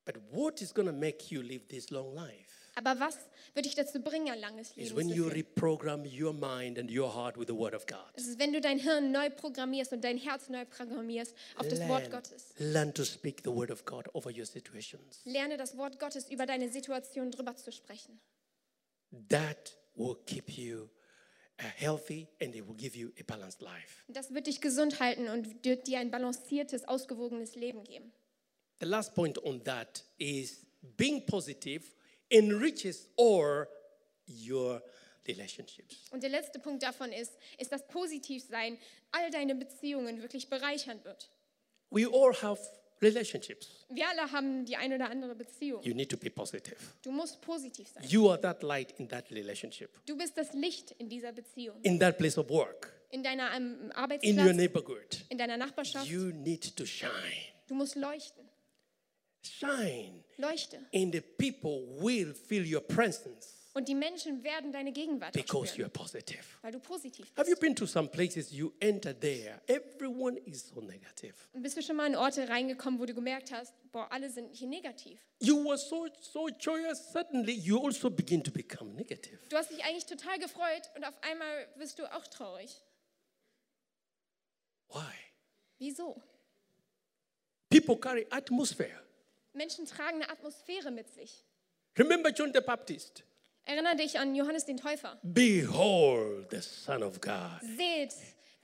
[0.05, 3.17] But what is going to make you live this long life Aber was
[3.53, 5.35] wird dich dazu bringen, ein langes Leben when zu you führen?
[5.35, 7.99] reprogram your mind and your heart with the Word of God.
[8.15, 11.87] Es ist, wenn du dein Hirn neu programmierst und dein Herz neu programmierst auf das
[11.87, 12.53] Wort Gottes.
[12.57, 15.19] learn to speak the Word of God over your situations.
[15.25, 18.19] Lerne das Wort Gottes über deine Situation drüber zu sprechen.
[19.29, 20.89] That will keep you
[21.67, 24.03] healthy and it will give you a balanced life.
[24.07, 28.11] Das wird dich gesund halten und wird dir ein balanciertes, ausgewogenes Leben geben.
[28.79, 30.65] The last point on that is
[30.97, 31.83] being positive
[32.29, 33.67] enriches all
[34.27, 34.81] your
[35.27, 36.09] relationships.
[36.11, 38.77] Und der letzte Punkt davon ist, ist, dass Positivsein
[39.11, 41.29] all deine Beziehungen wirklich bereichern wird.
[41.91, 42.61] We all have
[43.01, 43.85] relationships.
[43.89, 45.83] Wir alle haben die ein oder andere Beziehung.
[45.83, 46.75] You need to be positive.
[47.03, 48.03] Du musst positiv sein.
[48.07, 51.79] You are that light in that relationship, Du bist das Licht in dieser Beziehung.
[51.83, 55.25] in that place of work, In deiner ähm, in your Arbeitsplatz, neighborhood.
[55.29, 56.07] in deiner Nachbarschaft.
[56.07, 57.09] You need to shine.
[57.67, 58.47] Du musst leuchten.
[59.43, 60.23] Shine.
[60.37, 60.77] Leuchte.
[60.93, 65.89] And the people will feel your presence Und die Menschen werden deine Gegenwart because spüren,
[65.89, 66.43] you're positive.
[66.61, 67.61] weil du positiv Have you bist.
[67.61, 69.61] been to some places you enter there?
[69.67, 71.33] Everyone is so negative.
[71.53, 74.53] Und bist du schon mal in Orte reingekommen, wo du gemerkt hast, boah, alle sind
[74.53, 75.19] hier negativ.
[75.39, 79.39] You were so so joyous, suddenly you also begin to become negative.
[79.47, 82.81] Du hast dich eigentlich total gefreut und auf einmal wirst du auch traurig.
[84.89, 85.13] Why?
[85.79, 86.21] Wieso?
[87.69, 88.99] People carry atmosphere.
[89.53, 91.45] Menschen tragen eine Atmosphäre mit sich.
[91.97, 93.23] Remember John the Baptist?
[93.71, 95.17] Erinnere dich an Johannes den Täufer.
[95.23, 97.61] Behold the Son of God.
[97.61, 98.13] Seht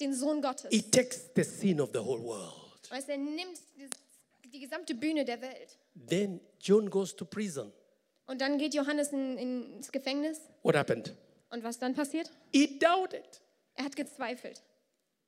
[0.02, 0.70] den Sohn Gottes.
[0.70, 2.82] He takes the sin of the whole world.
[2.90, 5.78] Weißt, er nimmt die, die gesamte Bühne der Welt.
[6.10, 7.72] Then John goes to prison.
[8.26, 10.42] Und dann geht Johannes in, ins Gefängnis.
[10.64, 11.14] What happened?
[11.52, 12.30] Und was dann passiert?
[12.52, 13.24] He doubted.
[13.76, 14.62] Er hat gezweifelt.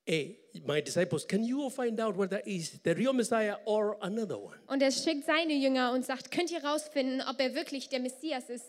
[0.06, 4.58] Hey, my disciples, can you find out whether he's the real Messiah or another one?
[4.68, 8.50] Und er schickt seine Jünger und sagt, könnt ihr rausfinden, ob er wirklich der Messias
[8.50, 8.66] ist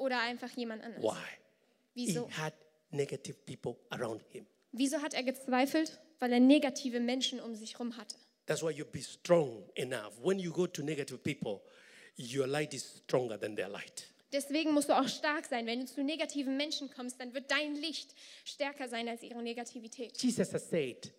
[0.00, 1.02] oder einfach jemand anderes.
[1.04, 1.16] Why?
[1.94, 2.28] He Wieso?
[2.30, 2.54] had
[2.90, 4.46] negative people around him.
[4.72, 6.00] Wieso hat er gezweifelt?
[6.18, 8.16] Weil er negative Menschen um sich herum hatte.
[8.46, 10.12] That's why you be strong enough.
[10.22, 11.60] When you go to negative people,
[12.18, 14.06] your light is stronger than their light.
[14.32, 15.66] Deswegen musst du auch stark sein.
[15.66, 20.20] Wenn du zu negativen Menschen kommst, dann wird dein Licht stärker sein als ihre Negativität.
[20.22, 21.12] Jesus has said,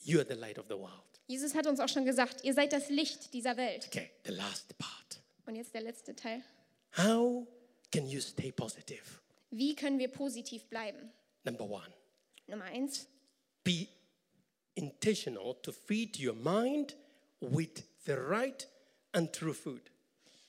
[0.00, 1.02] You are the light of the world.
[1.26, 3.86] Jesus hat uns auch schon gesagt, ihr seid das Licht dieser Welt.
[3.88, 5.20] Okay, the last part.
[5.44, 6.42] Und jetzt der letzte Teil.
[6.96, 7.46] How
[7.92, 9.02] can you stay positive?
[9.50, 11.10] Wie können wir positiv bleiben?
[11.44, 11.92] Number one,
[12.46, 13.06] Nummer eins,
[13.64, 13.88] be
[14.74, 16.96] intentional to feed your mind
[17.40, 18.66] with the right
[19.12, 19.90] and true food.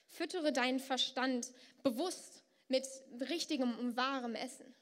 [0.09, 1.51] füttere deinen Verstand
[1.83, 2.85] bewusst mit
[3.29, 4.73] richtigem und wahrem Essen.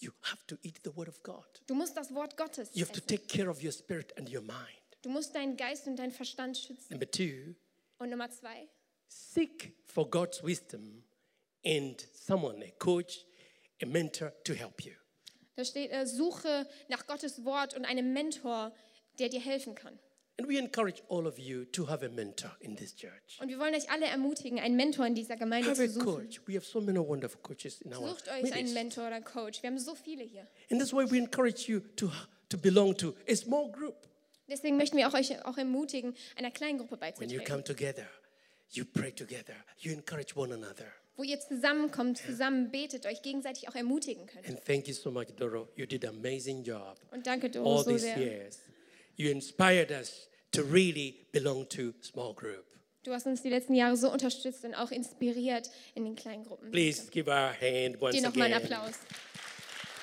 [0.00, 1.44] You have to eat the word of God.
[1.66, 3.06] Du musst das Wort Gottes You have to essen.
[3.06, 4.80] take care of your spirit and your mind.
[5.02, 6.90] Du musst deinen Geist und deinen Verstand schützen.
[6.90, 7.54] Number two,
[7.98, 8.68] Und Nummer zwei,
[9.08, 11.04] seek for God's wisdom
[11.64, 13.24] and someone, a coach,
[13.82, 14.92] a mentor to help you.
[15.56, 18.72] da steht, äh, suche nach Gottes Wort und einem Mentor,
[19.18, 19.98] der dir helfen kann.
[20.36, 23.38] And we encourage all of you to have a mentor in this church.
[23.40, 26.06] Und wir wollen euch alle ermutigen, einen Mentor in dieser Gemeinde Have a zu suchen.
[26.06, 26.40] coach.
[26.46, 28.74] We have so many wonderful coaches in our Sucht euch einen midst.
[28.74, 29.62] Mentor oder einen Coach.
[29.62, 30.44] Wir haben so viele hier.
[30.72, 32.10] And that's why we encourage you to,
[32.48, 33.94] to belong to a small group.
[34.48, 38.06] Deswegen möchten wir auch euch auch ermutigen, einer kleinen Gruppe When you beizutreten, come together,
[38.70, 40.92] you pray together, you encourage one another.
[41.16, 44.48] Wo ihr zusammenkommt, zusammen betet, euch gegenseitig auch ermutigen könnt.
[44.48, 45.68] And thank you so much, Doro.
[45.76, 48.18] You did an amazing job Und danke, Doro, all so these sehr.
[48.18, 48.58] years.
[49.16, 52.64] You inspired us to really belong to small group.
[53.04, 56.70] Du hast uns die letzten Jahre so unterstützt und auch inspiriert in den kleinen Gruppen.
[56.70, 58.72] Please give our hand once Dir nochmal einen again.
[58.72, 58.94] Applaus.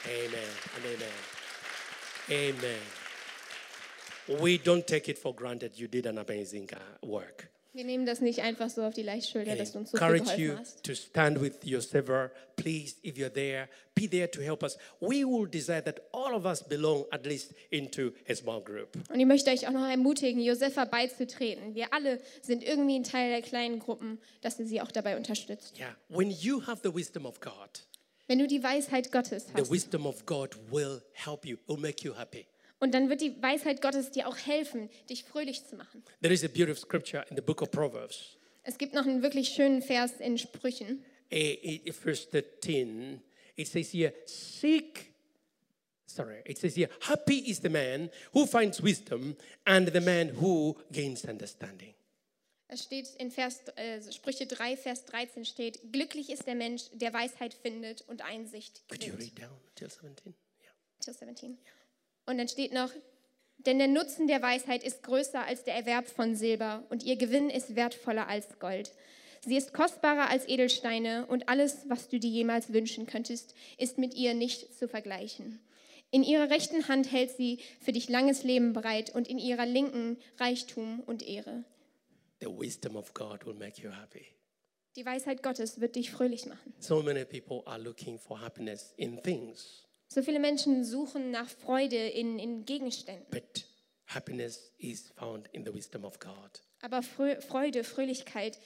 [0.06, 2.58] Amen and amen.
[2.60, 4.42] Amen.
[4.42, 7.50] We don't take it for granted you did an amazing uh, work.
[7.74, 10.42] Wir nehmen das nicht einfach so auf die Leichtschulter, dass du uns so viel encourage
[10.42, 10.84] you geholfen hast.
[10.84, 12.32] to stand with your server.
[12.58, 14.78] Please, if you're there, be there to help us.
[15.00, 18.90] We will desire that all of us belong at least into a small group.
[19.10, 21.74] Und ich möchte euch auch noch ermutigen, Josefa beizutreten.
[21.74, 25.80] Wir alle sind irgendwie ein Teil der kleinen Gruppen, dass ihr sie auch dabei unterstützt.
[25.80, 25.96] Yeah.
[26.10, 27.86] When you have the wisdom of God,
[28.28, 32.04] Wenn du die Weisheit Gottes the hast, wisdom of God will help you, will make
[32.06, 32.46] you happy.
[32.82, 36.04] Und dann wird die Weisheit Gottes dir auch helfen, dich fröhlich zu machen.
[36.22, 39.50] There is a beautiful scripture in the book of Proverbs, Es gibt noch einen wirklich
[39.50, 41.04] schönen Vers in Sprüchen.
[41.30, 43.22] eh, verse 13.
[43.56, 45.14] It says here, seek,
[46.06, 50.76] sorry, it says here, happy is the man who finds wisdom and the man who
[50.92, 51.94] gains understanding.
[52.68, 57.14] Es steht in Vers, äh, Sprüche 3, Vers 13 steht, glücklich ist der Mensch, der
[57.14, 59.38] Weisheit findet und Einsicht Could you gewinnt.
[59.38, 60.34] read down till 17?
[60.64, 60.72] Yeah.
[61.04, 61.58] Vers 17.
[62.26, 62.92] Und dann steht noch,
[63.58, 67.50] denn der Nutzen der Weisheit ist größer als der Erwerb von Silber und ihr Gewinn
[67.50, 68.92] ist wertvoller als Gold.
[69.44, 74.14] Sie ist kostbarer als Edelsteine und alles, was du dir jemals wünschen könntest, ist mit
[74.14, 75.60] ihr nicht zu vergleichen.
[76.12, 80.18] In ihrer rechten Hand hält sie für dich langes Leben bereit und in ihrer linken
[80.38, 81.64] Reichtum und Ehre.
[82.42, 84.26] The wisdom of God will make you happy.
[84.96, 86.74] Die Weisheit Gottes wird dich fröhlich machen.
[86.80, 91.96] So many people are looking for happiness in things, So viele Menschen suchen nach Freude
[91.96, 93.26] in, in Gegenständen.
[93.32, 93.66] but
[94.08, 96.62] happiness is found in the wisdom of God.
[96.82, 98.60] Aber Freude, Fröhlichkeit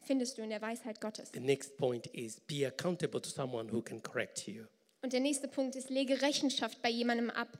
[0.00, 1.30] findest du in der Weisheit Gottes.
[1.32, 4.64] The next point is be accountable to someone who can correct you.
[5.00, 7.56] Und der nächste Punkt ist, lege Rechenschaft bei jemandem ab,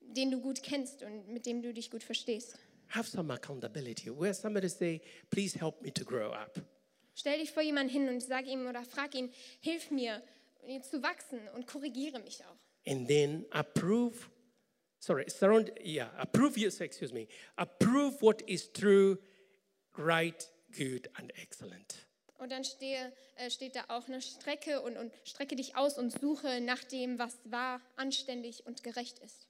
[0.00, 2.56] den du gut kennst und mit dem du dich gut verstehst.
[2.88, 6.58] Have some accountability where somebody say, please help me to grow up.
[7.14, 9.30] Stell dich vor jemanden hin und sag ihm oder frag ihn,
[9.60, 10.22] hilf mir
[10.90, 12.56] zu wachsen und korrigiere mich auch.
[12.88, 14.30] And then approve,
[14.98, 17.28] sorry, surround, yeah, approve, yes, excuse me,
[17.58, 19.18] approve what is true,
[19.98, 20.42] right,
[20.76, 22.06] good, and excellent.
[22.38, 26.12] Und dann stehe, äh, steht da auch eine Strecke und, und strecke dich aus und
[26.12, 29.48] suche nach dem, was wahr, anständig und gerecht ist.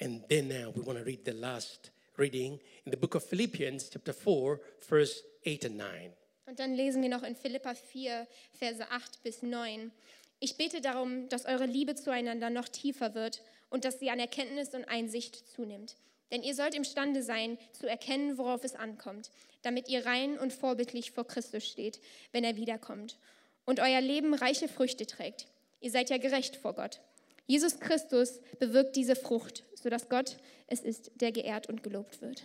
[0.00, 3.90] And then now we want to read the last reading in the book of Philippians,
[3.90, 6.12] chapter 4, verse 8 and 9.
[6.46, 9.90] Und dann lesen wir noch in Philippa 4, Verse 8 bis 9.
[10.38, 14.74] Ich bete darum, dass eure Liebe zueinander noch tiefer wird und dass sie an Erkenntnis
[14.74, 15.96] und Einsicht zunimmt.
[16.30, 19.30] Denn ihr sollt imstande sein, zu erkennen, worauf es ankommt,
[19.62, 22.00] damit ihr rein und vorbildlich vor Christus steht,
[22.32, 23.18] wenn er wiederkommt.
[23.64, 25.46] Und euer Leben reiche Früchte trägt.
[25.80, 27.00] Ihr seid ja gerecht vor Gott.
[27.46, 32.42] Jesus Christus bewirkt diese Frucht, sodass Gott es ist, der geehrt und gelobt wird.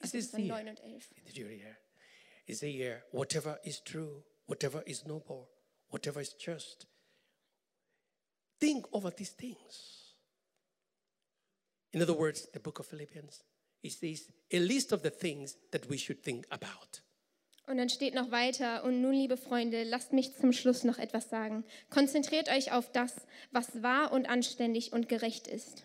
[0.00, 1.10] Das ist von here, 9 und 11.
[1.26, 1.76] did you read here?
[2.46, 5.48] It says here, whatever is true, whatever is noble,
[5.94, 6.86] whatever is just,
[8.58, 10.14] think over these things.
[11.92, 13.44] In other words, the book of Philippians,
[13.82, 17.00] it says a list of the things that we should think about.
[17.66, 21.30] Und dann steht noch weiter, und nun, liebe Freunde, lasst mich zum Schluss noch etwas
[21.30, 21.64] sagen.
[21.88, 23.14] Konzentriert euch auf das,
[23.52, 25.84] was wahr und anständig und gerecht ist.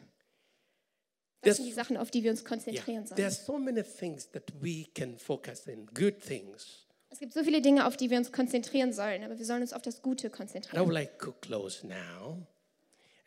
[1.42, 3.46] Das sind die Sachen, auf die wir uns Yeah, konzentrieren there are sollen.
[3.46, 6.86] so many things that we can focus in, good things.
[7.12, 9.74] Es gibt so viele Dinge, auf die wir uns konzentrieren sollen, aber wir sollen uns
[9.74, 10.86] auf das Gute And I konzentrieren.
[10.86, 12.46] would like to close now.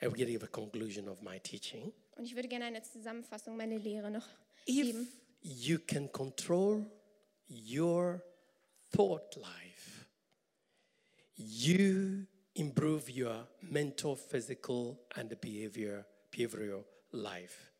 [0.00, 1.92] I will give a conclusion of my teaching.
[2.16, 4.26] Und ich würde gerne eine Zusammenfassung meiner Lehre noch
[4.68, 5.08] If geben.
[5.40, 6.86] you can control
[7.48, 8.22] your
[8.92, 10.06] thought life,
[11.36, 17.70] you improve your mental, physical, and behavior, behavioral life.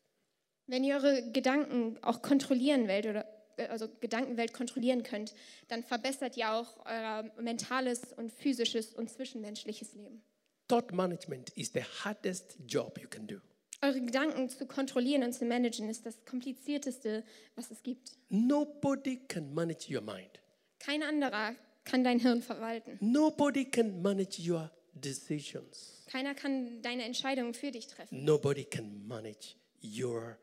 [0.67, 3.25] Wenn ihr eure Gedanken auch kontrollieren wollt oder
[3.69, 5.33] also Gedankenwelt kontrollieren könnt,
[5.67, 10.21] dann verbessert ihr auch euer mentales und physisches und zwischenmenschliches Leben.
[10.67, 13.37] Thought management is the hardest job you can do.
[13.81, 17.23] Eure Gedanken zu kontrollieren und zu managen ist das komplizierteste,
[17.55, 18.13] was es gibt.
[18.29, 20.39] Nobody can manage your mind.
[20.79, 22.97] Kein anderer kann dein Hirn verwalten.
[23.01, 26.05] Nobody can manage your decisions.
[26.07, 28.23] Keiner kann deine Entscheidungen für dich treffen.
[28.23, 30.37] Nobody can manage your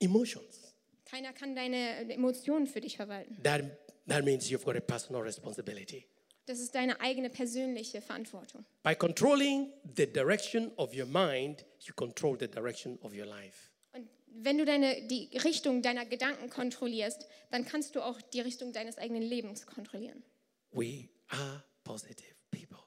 [0.00, 0.75] emotions.
[1.06, 3.40] Keiner kann deine Emotionen für dich verwalten.
[3.42, 3.62] That,
[4.08, 6.06] that means you've got a personal responsibility.
[6.46, 8.64] Das ist deine eigene persönliche Verantwortung.
[8.84, 13.70] By controlling the direction of your mind, you control the direction of your life.
[13.92, 18.72] Und wenn du deine, die Richtung deiner Gedanken kontrollierst, dann kannst du auch die Richtung
[18.72, 20.22] deines eigenen Lebens kontrollieren.
[20.70, 22.78] We are positive people.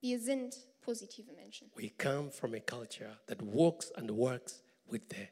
[0.00, 1.70] Wir sind positive Menschen.
[1.76, 5.28] We come from a culture that walks and works with the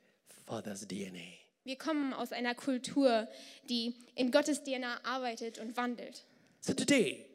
[0.46, 1.47] Father's DNA.
[1.68, 3.28] Wir kommen aus einer Kultur,
[3.68, 6.24] die in Gottes DNA arbeitet und wandelt.
[6.60, 7.26] So today,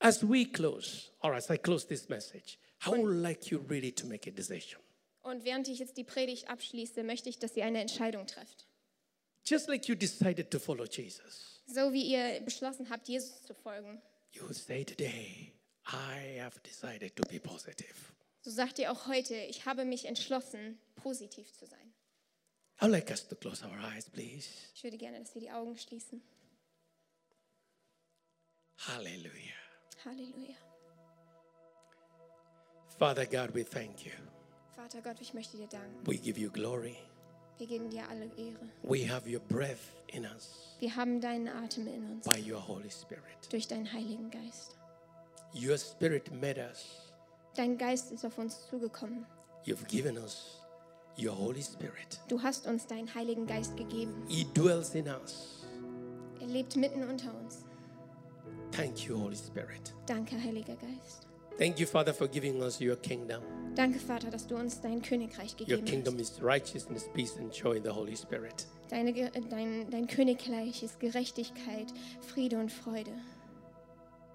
[0.00, 4.06] as we close, or as I close this message, I would like you really to
[4.06, 4.82] make a decision.
[5.22, 8.66] Und während ich jetzt die Predigt abschließe, möchte ich, dass ihr eine Entscheidung trefft.
[9.46, 14.02] Just like you decided to follow Jesus, So wie ihr beschlossen habt, Jesus zu folgen,
[14.32, 15.54] you say today,
[15.86, 17.94] I have decided to be positive.
[18.42, 21.93] so sagt ihr auch heute, ich habe mich entschlossen, positiv zu sein.
[22.80, 24.48] I'd like us to close our eyes, please.
[24.74, 26.22] Ich würde gerne, dass wir die Augen schließen.
[28.78, 29.54] Hallelujah.
[30.04, 30.56] Halleluja.
[32.98, 34.12] Father God, we thank you.
[34.76, 36.06] Vater Gott, ich möchte dir danken.
[36.06, 36.96] We give you glory.
[37.58, 38.68] Wir geben dir alle Ehre.
[38.82, 42.90] We have your breath in us Wir haben deinen Atem in uns by your Holy
[42.90, 43.22] Spirit.
[43.50, 44.76] durch deinen Heiligen Geist.
[45.54, 47.12] Your Spirit made us.
[47.56, 49.24] Dein Geist ist auf uns zugekommen.
[49.64, 50.60] You've given us
[51.18, 52.20] your Holy Spirit.
[52.28, 54.12] Du hast uns deinen Heiligen Geist gegeben.
[54.28, 55.64] He dwells in us.
[56.40, 57.64] Er lebt mitten unter uns.
[58.72, 59.94] Thank you, Holy Spirit.
[60.06, 61.26] Danke, Heiliger Geist.
[61.58, 63.40] Thank you, Father, for giving us your kingdom.
[63.76, 66.38] Danke, Vater, dass du uns dein Königreich Your gegeben kingdom hast.
[66.38, 68.66] is righteousness, peace, and joy in the Holy Spirit.
[68.90, 71.86] Deine, Ge- dein, dein Königreich ist Gerechtigkeit,
[72.20, 73.12] Friede und Freude.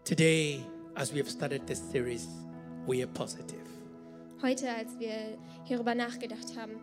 [0.05, 0.63] Today,
[0.95, 2.27] as we have started this series,
[2.87, 3.59] we are positive.
[4.41, 6.73] Heute, als wir hierüber nachgedacht haben,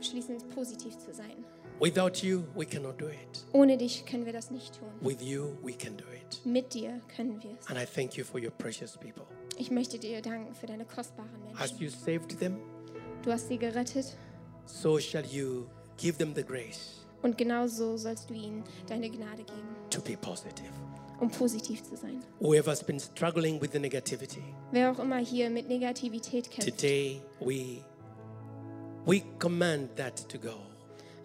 [0.00, 1.44] schließen wir positiv zu sein.
[1.78, 3.44] Without you, we cannot do it.
[3.52, 4.88] Ohne dich können wir das nicht tun.
[5.00, 6.40] With you, we can do it.
[6.44, 7.68] Mit dir können wir es.
[7.68, 9.24] And I thank you for your precious people.
[9.58, 11.78] Ich möchte dir danken für deine kostbaren As Menschen.
[11.84, 12.58] you saved them,
[13.22, 14.16] Du hast sie gerettet
[14.66, 19.76] so shall you give them the grace und genauso sollst du ihnen deine Gnade geben,
[19.90, 20.70] to be positive.
[21.20, 22.22] Um positiv zu sein.
[22.40, 24.42] Whoever's been struggling with the negativity,
[24.72, 27.78] Wer auch immer hier mit Negativität kämpft, today we
[29.06, 30.54] we command that to go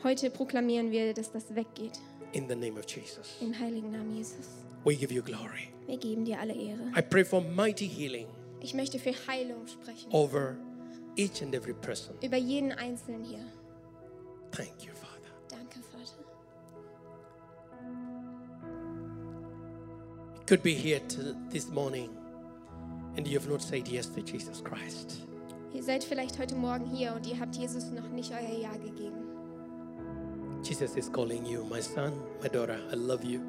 [0.03, 1.99] heute proklamieren wir, dass das weggeht.
[2.33, 3.35] in the name of Jesus.
[3.41, 4.47] Im heiligen Namen Jesus.
[4.85, 5.69] We give you glory.
[5.87, 6.91] Wir geben dir alle Ehre.
[6.97, 8.27] I pray for mighty healing
[8.61, 10.09] Ich möchte für Heilung sprechen.
[10.11, 10.55] over
[11.17, 12.15] each and every person.
[12.23, 13.43] Über jeden Einzelnen hier.
[14.51, 15.10] Thank you, Father.
[20.51, 22.09] Could be here to this morning
[23.15, 25.25] and you have not said yes to Jesus Christ.
[25.73, 29.29] Ihr seid vielleicht heute Morgen hier und ihr habt Jesus noch nicht euer Ja gegeben.
[30.61, 32.11] Jesus is calling you, my son,
[32.43, 33.39] my daughter, I love you.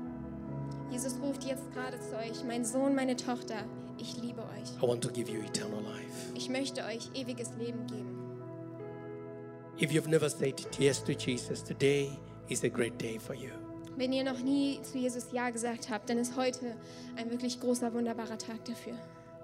[0.92, 3.64] Jesus ruft jetzt gerade zu euch, mein Sohn, meine Tochter,
[3.98, 4.70] ich liebe euch.
[4.80, 6.32] I want to give you eternal life.
[6.36, 8.16] Ich möchte euch ewiges Leben geben.
[9.80, 12.16] If you've never said yes to Jesus, today
[12.48, 13.72] is a great day for you.
[13.97, 16.76] Wenn ihr noch nie zu Jesus Ja gesagt habt, dann ist heute
[17.16, 18.95] ein wirklich großer, wunderbarer Tag dafür.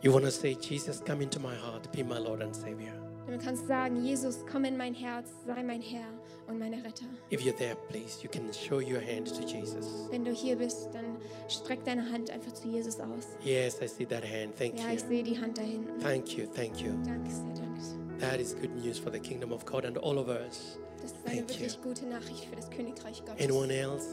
[0.01, 2.93] You want to say, Jesus, come into my heart, be my Lord and Savior.
[3.27, 6.07] Und du kannst sagen, Jesus, komm in mein Herz, sei mein Herr
[6.47, 7.05] und meine Retter.
[7.31, 9.87] If you're there, please, you can show your hand to Jesus.
[10.11, 11.19] Wenn du hier bist, dann
[11.49, 13.27] streck deine Hand einfach zu Jesus aus.
[13.45, 14.57] Yes, I see that hand.
[14.57, 15.09] Thank Ja, ich you.
[15.09, 16.01] sehe die Hand da hinten.
[16.01, 16.47] Thank you.
[16.55, 16.93] Thank you.
[17.05, 17.99] Danke sehr, danke sehr.
[18.31, 20.79] That is good news for the kingdom of God and all of us.
[21.03, 21.59] Das ist eine Thank you.
[21.59, 23.45] wirklich gute Nachricht für das Königreich Gottes.
[23.45, 24.07] Anyone else?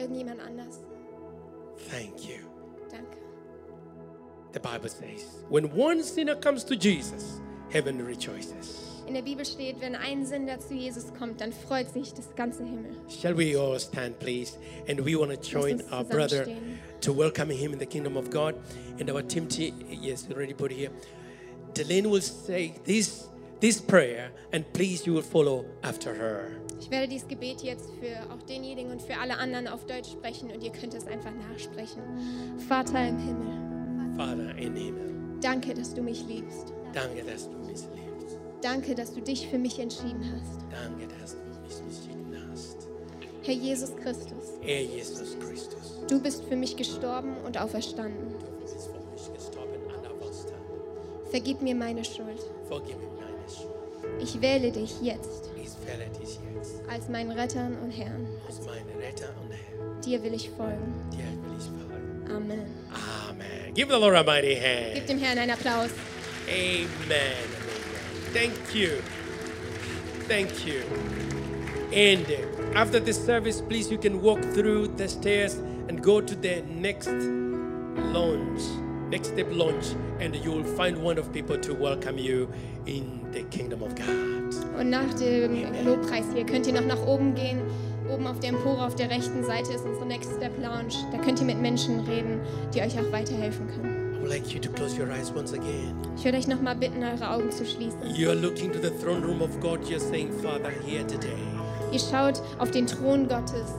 [0.00, 0.80] Irgendjemand anders?
[1.90, 2.38] Thank you.
[2.90, 3.18] Danke.
[4.52, 7.40] The Bible says, when one sinner comes to Jesus,
[7.70, 8.86] heaven rejoices.
[9.06, 12.64] In der Bibel steht, wenn ein Sünder zu Jesus kommt, dann freut sich das ganze
[12.64, 12.92] Himmel.
[13.08, 14.56] Shall we all stand, please?
[14.88, 16.46] And we want to join our brother
[17.00, 18.54] to welcome him in the kingdom of God.
[18.98, 20.90] And our team, te- yes, already put here.
[21.74, 23.28] Delaney will say this
[23.60, 26.48] this prayer, and please, you will follow after her.
[26.80, 30.50] Ich werde dieses Gebet jetzt für auch denjenigen und für alle anderen auf Deutsch sprechen
[30.50, 32.02] und ihr könnt es einfach nachsprechen.
[32.68, 36.72] Vater im Himmel, Father in heaven, danke, dass du mich liebst.
[36.94, 38.38] danke, dass du mich liebst.
[38.62, 40.60] Danke, dass du dich für mich entschieden hast.
[40.70, 42.88] Danke, dass du mich entschieden hast.
[43.42, 48.34] Herr Jesus Christus, Herr Jesus Christus, du bist für mich gestorben und auferstanden.
[48.38, 51.30] du bist für mich gestorben und auferstanden.
[51.30, 52.40] Vergib mir meine Schuld.
[52.68, 53.19] Vergib mir meine Schuld.
[54.20, 58.26] Ich wähle dich jetzt Ich wähle dich jetzt als meinen Retter und Herrn.
[58.46, 60.00] als mein Retter und Herr.
[60.04, 60.92] Dir will ich folgen.
[61.10, 62.26] Dir will ich folgen.
[62.34, 62.66] Amen.
[63.28, 63.74] Amen.
[63.74, 64.94] Give the Lord a mighty hand.
[64.94, 65.90] Gib dem Herrn einen Applaus.
[66.48, 66.86] Amen.
[67.06, 68.32] Amen.
[68.32, 68.90] Thank you.
[70.28, 70.82] Thank you.
[71.92, 75.54] And uh, after this service, please, you can walk through the stairs
[75.88, 78.62] and go to the next lounge,
[79.10, 82.48] next step lounge, and you will find one of people to welcome you
[82.86, 84.54] in the kingdom of God.
[84.78, 85.52] Und nach dem
[85.84, 87.60] Lobpreis hier könnt ihr noch nach oben gehen.
[88.12, 90.94] Oben auf der Empore auf der rechten Seite ist unsere Next Step Lounge.
[91.12, 92.40] Da könnt ihr mit Menschen reden,
[92.74, 94.10] die euch auch weiterhelfen können.
[94.16, 95.94] I would like you to close your eyes once again.
[96.16, 97.98] Ich würde euch noch mal bitten, eure Augen zu schließen.
[98.14, 99.80] You are looking to the throne room of God.
[99.88, 101.38] You're saying, Father, here today.
[101.92, 103.74] Ihr schaut auf den Thron Gottes.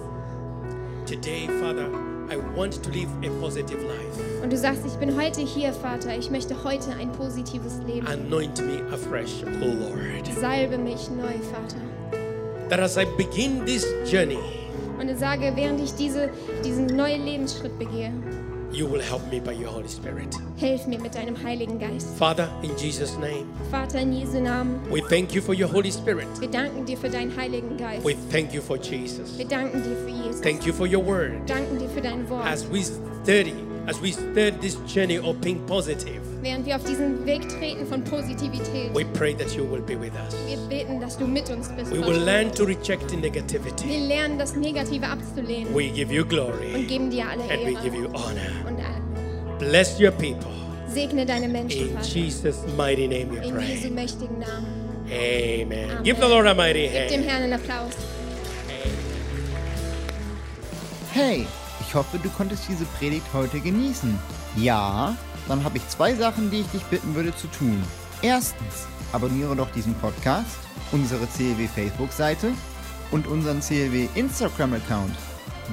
[1.05, 1.89] Today, Father,
[2.31, 4.41] I want to live a positive life.
[4.41, 6.17] Und du sagst, ich bin heute hier, Vater.
[6.17, 8.07] Ich möchte heute ein positives Leben.
[8.07, 10.25] Anoint me afresh, O Lord.
[10.39, 11.75] Salbe mich neu, Vater.
[12.69, 14.39] That as I begin this journey,
[14.97, 16.29] Und ich sage, während ich diese,
[16.63, 18.13] diesen neuen Lebensschritt begehe,
[18.71, 20.27] you will help me by your Holy Spirit.
[20.57, 22.07] hilf mir mit deinem Heiligen Geist.
[22.17, 26.27] Father, in Jesus' name, Vater, in Jesu Namen, we thank you for your Holy Spirit.
[26.39, 28.05] wir danken dir für deinen Heiligen Geist.
[28.05, 29.37] We thank you for Jesus.
[29.37, 30.41] Wir danken dir für Jesus.
[30.41, 31.31] Thank you for your word.
[31.47, 32.45] Danken dir für dein Wort.
[32.45, 33.53] As we study,
[33.87, 38.03] as we start this journey of being positive, Während wir auf diesen Weg treten von
[38.03, 40.35] Positivität, we pray that you will be with us.
[40.47, 41.91] wir beten, dass du mit uns bist.
[41.91, 44.07] We will learn to reject Wir negativity.
[44.07, 47.95] lernen, das Negative abzulehnen We give you und glory geben dir alle and we give
[47.95, 48.51] you honor.
[48.67, 49.01] und Ehre.
[49.59, 50.49] Bless your people.
[50.87, 52.07] Segne deine Menschen, In Vater.
[52.07, 53.91] Jesus' mighty name we In Jesu pray.
[53.91, 54.81] mächtigen Namen.
[55.07, 55.89] Amen.
[55.91, 56.03] Amen.
[56.03, 57.09] Give the Lord a mighty hand.
[57.09, 57.29] Gib dem hand.
[57.29, 57.93] Herrn einen Applaus.
[61.13, 61.45] Hey,
[61.91, 64.17] ich hoffe, du konntest diese Predigt heute genießen.
[64.55, 65.13] Ja,
[65.49, 67.83] dann habe ich zwei Sachen, die ich dich bitten würde zu tun.
[68.21, 70.57] Erstens, abonniere doch diesen Podcast,
[70.93, 72.53] unsere CLW Facebook-Seite
[73.11, 75.13] und unseren CLW Instagram-Account.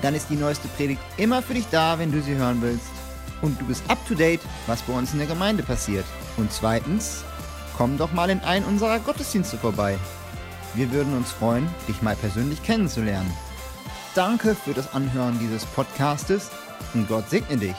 [0.02, 2.90] Dann ist die neueste Predigt immer für dich da, wenn du sie hören willst.
[3.40, 6.04] Und du bist up to date, was bei uns in der Gemeinde passiert.
[6.36, 7.22] Und zweitens,
[7.76, 9.96] komm doch mal in einen unserer Gottesdienste vorbei.
[10.74, 13.32] Wir würden uns freuen, dich mal persönlich kennenzulernen.
[14.14, 16.50] Danke für das Anhören dieses Podcastes
[16.94, 17.76] und Gott segne dich.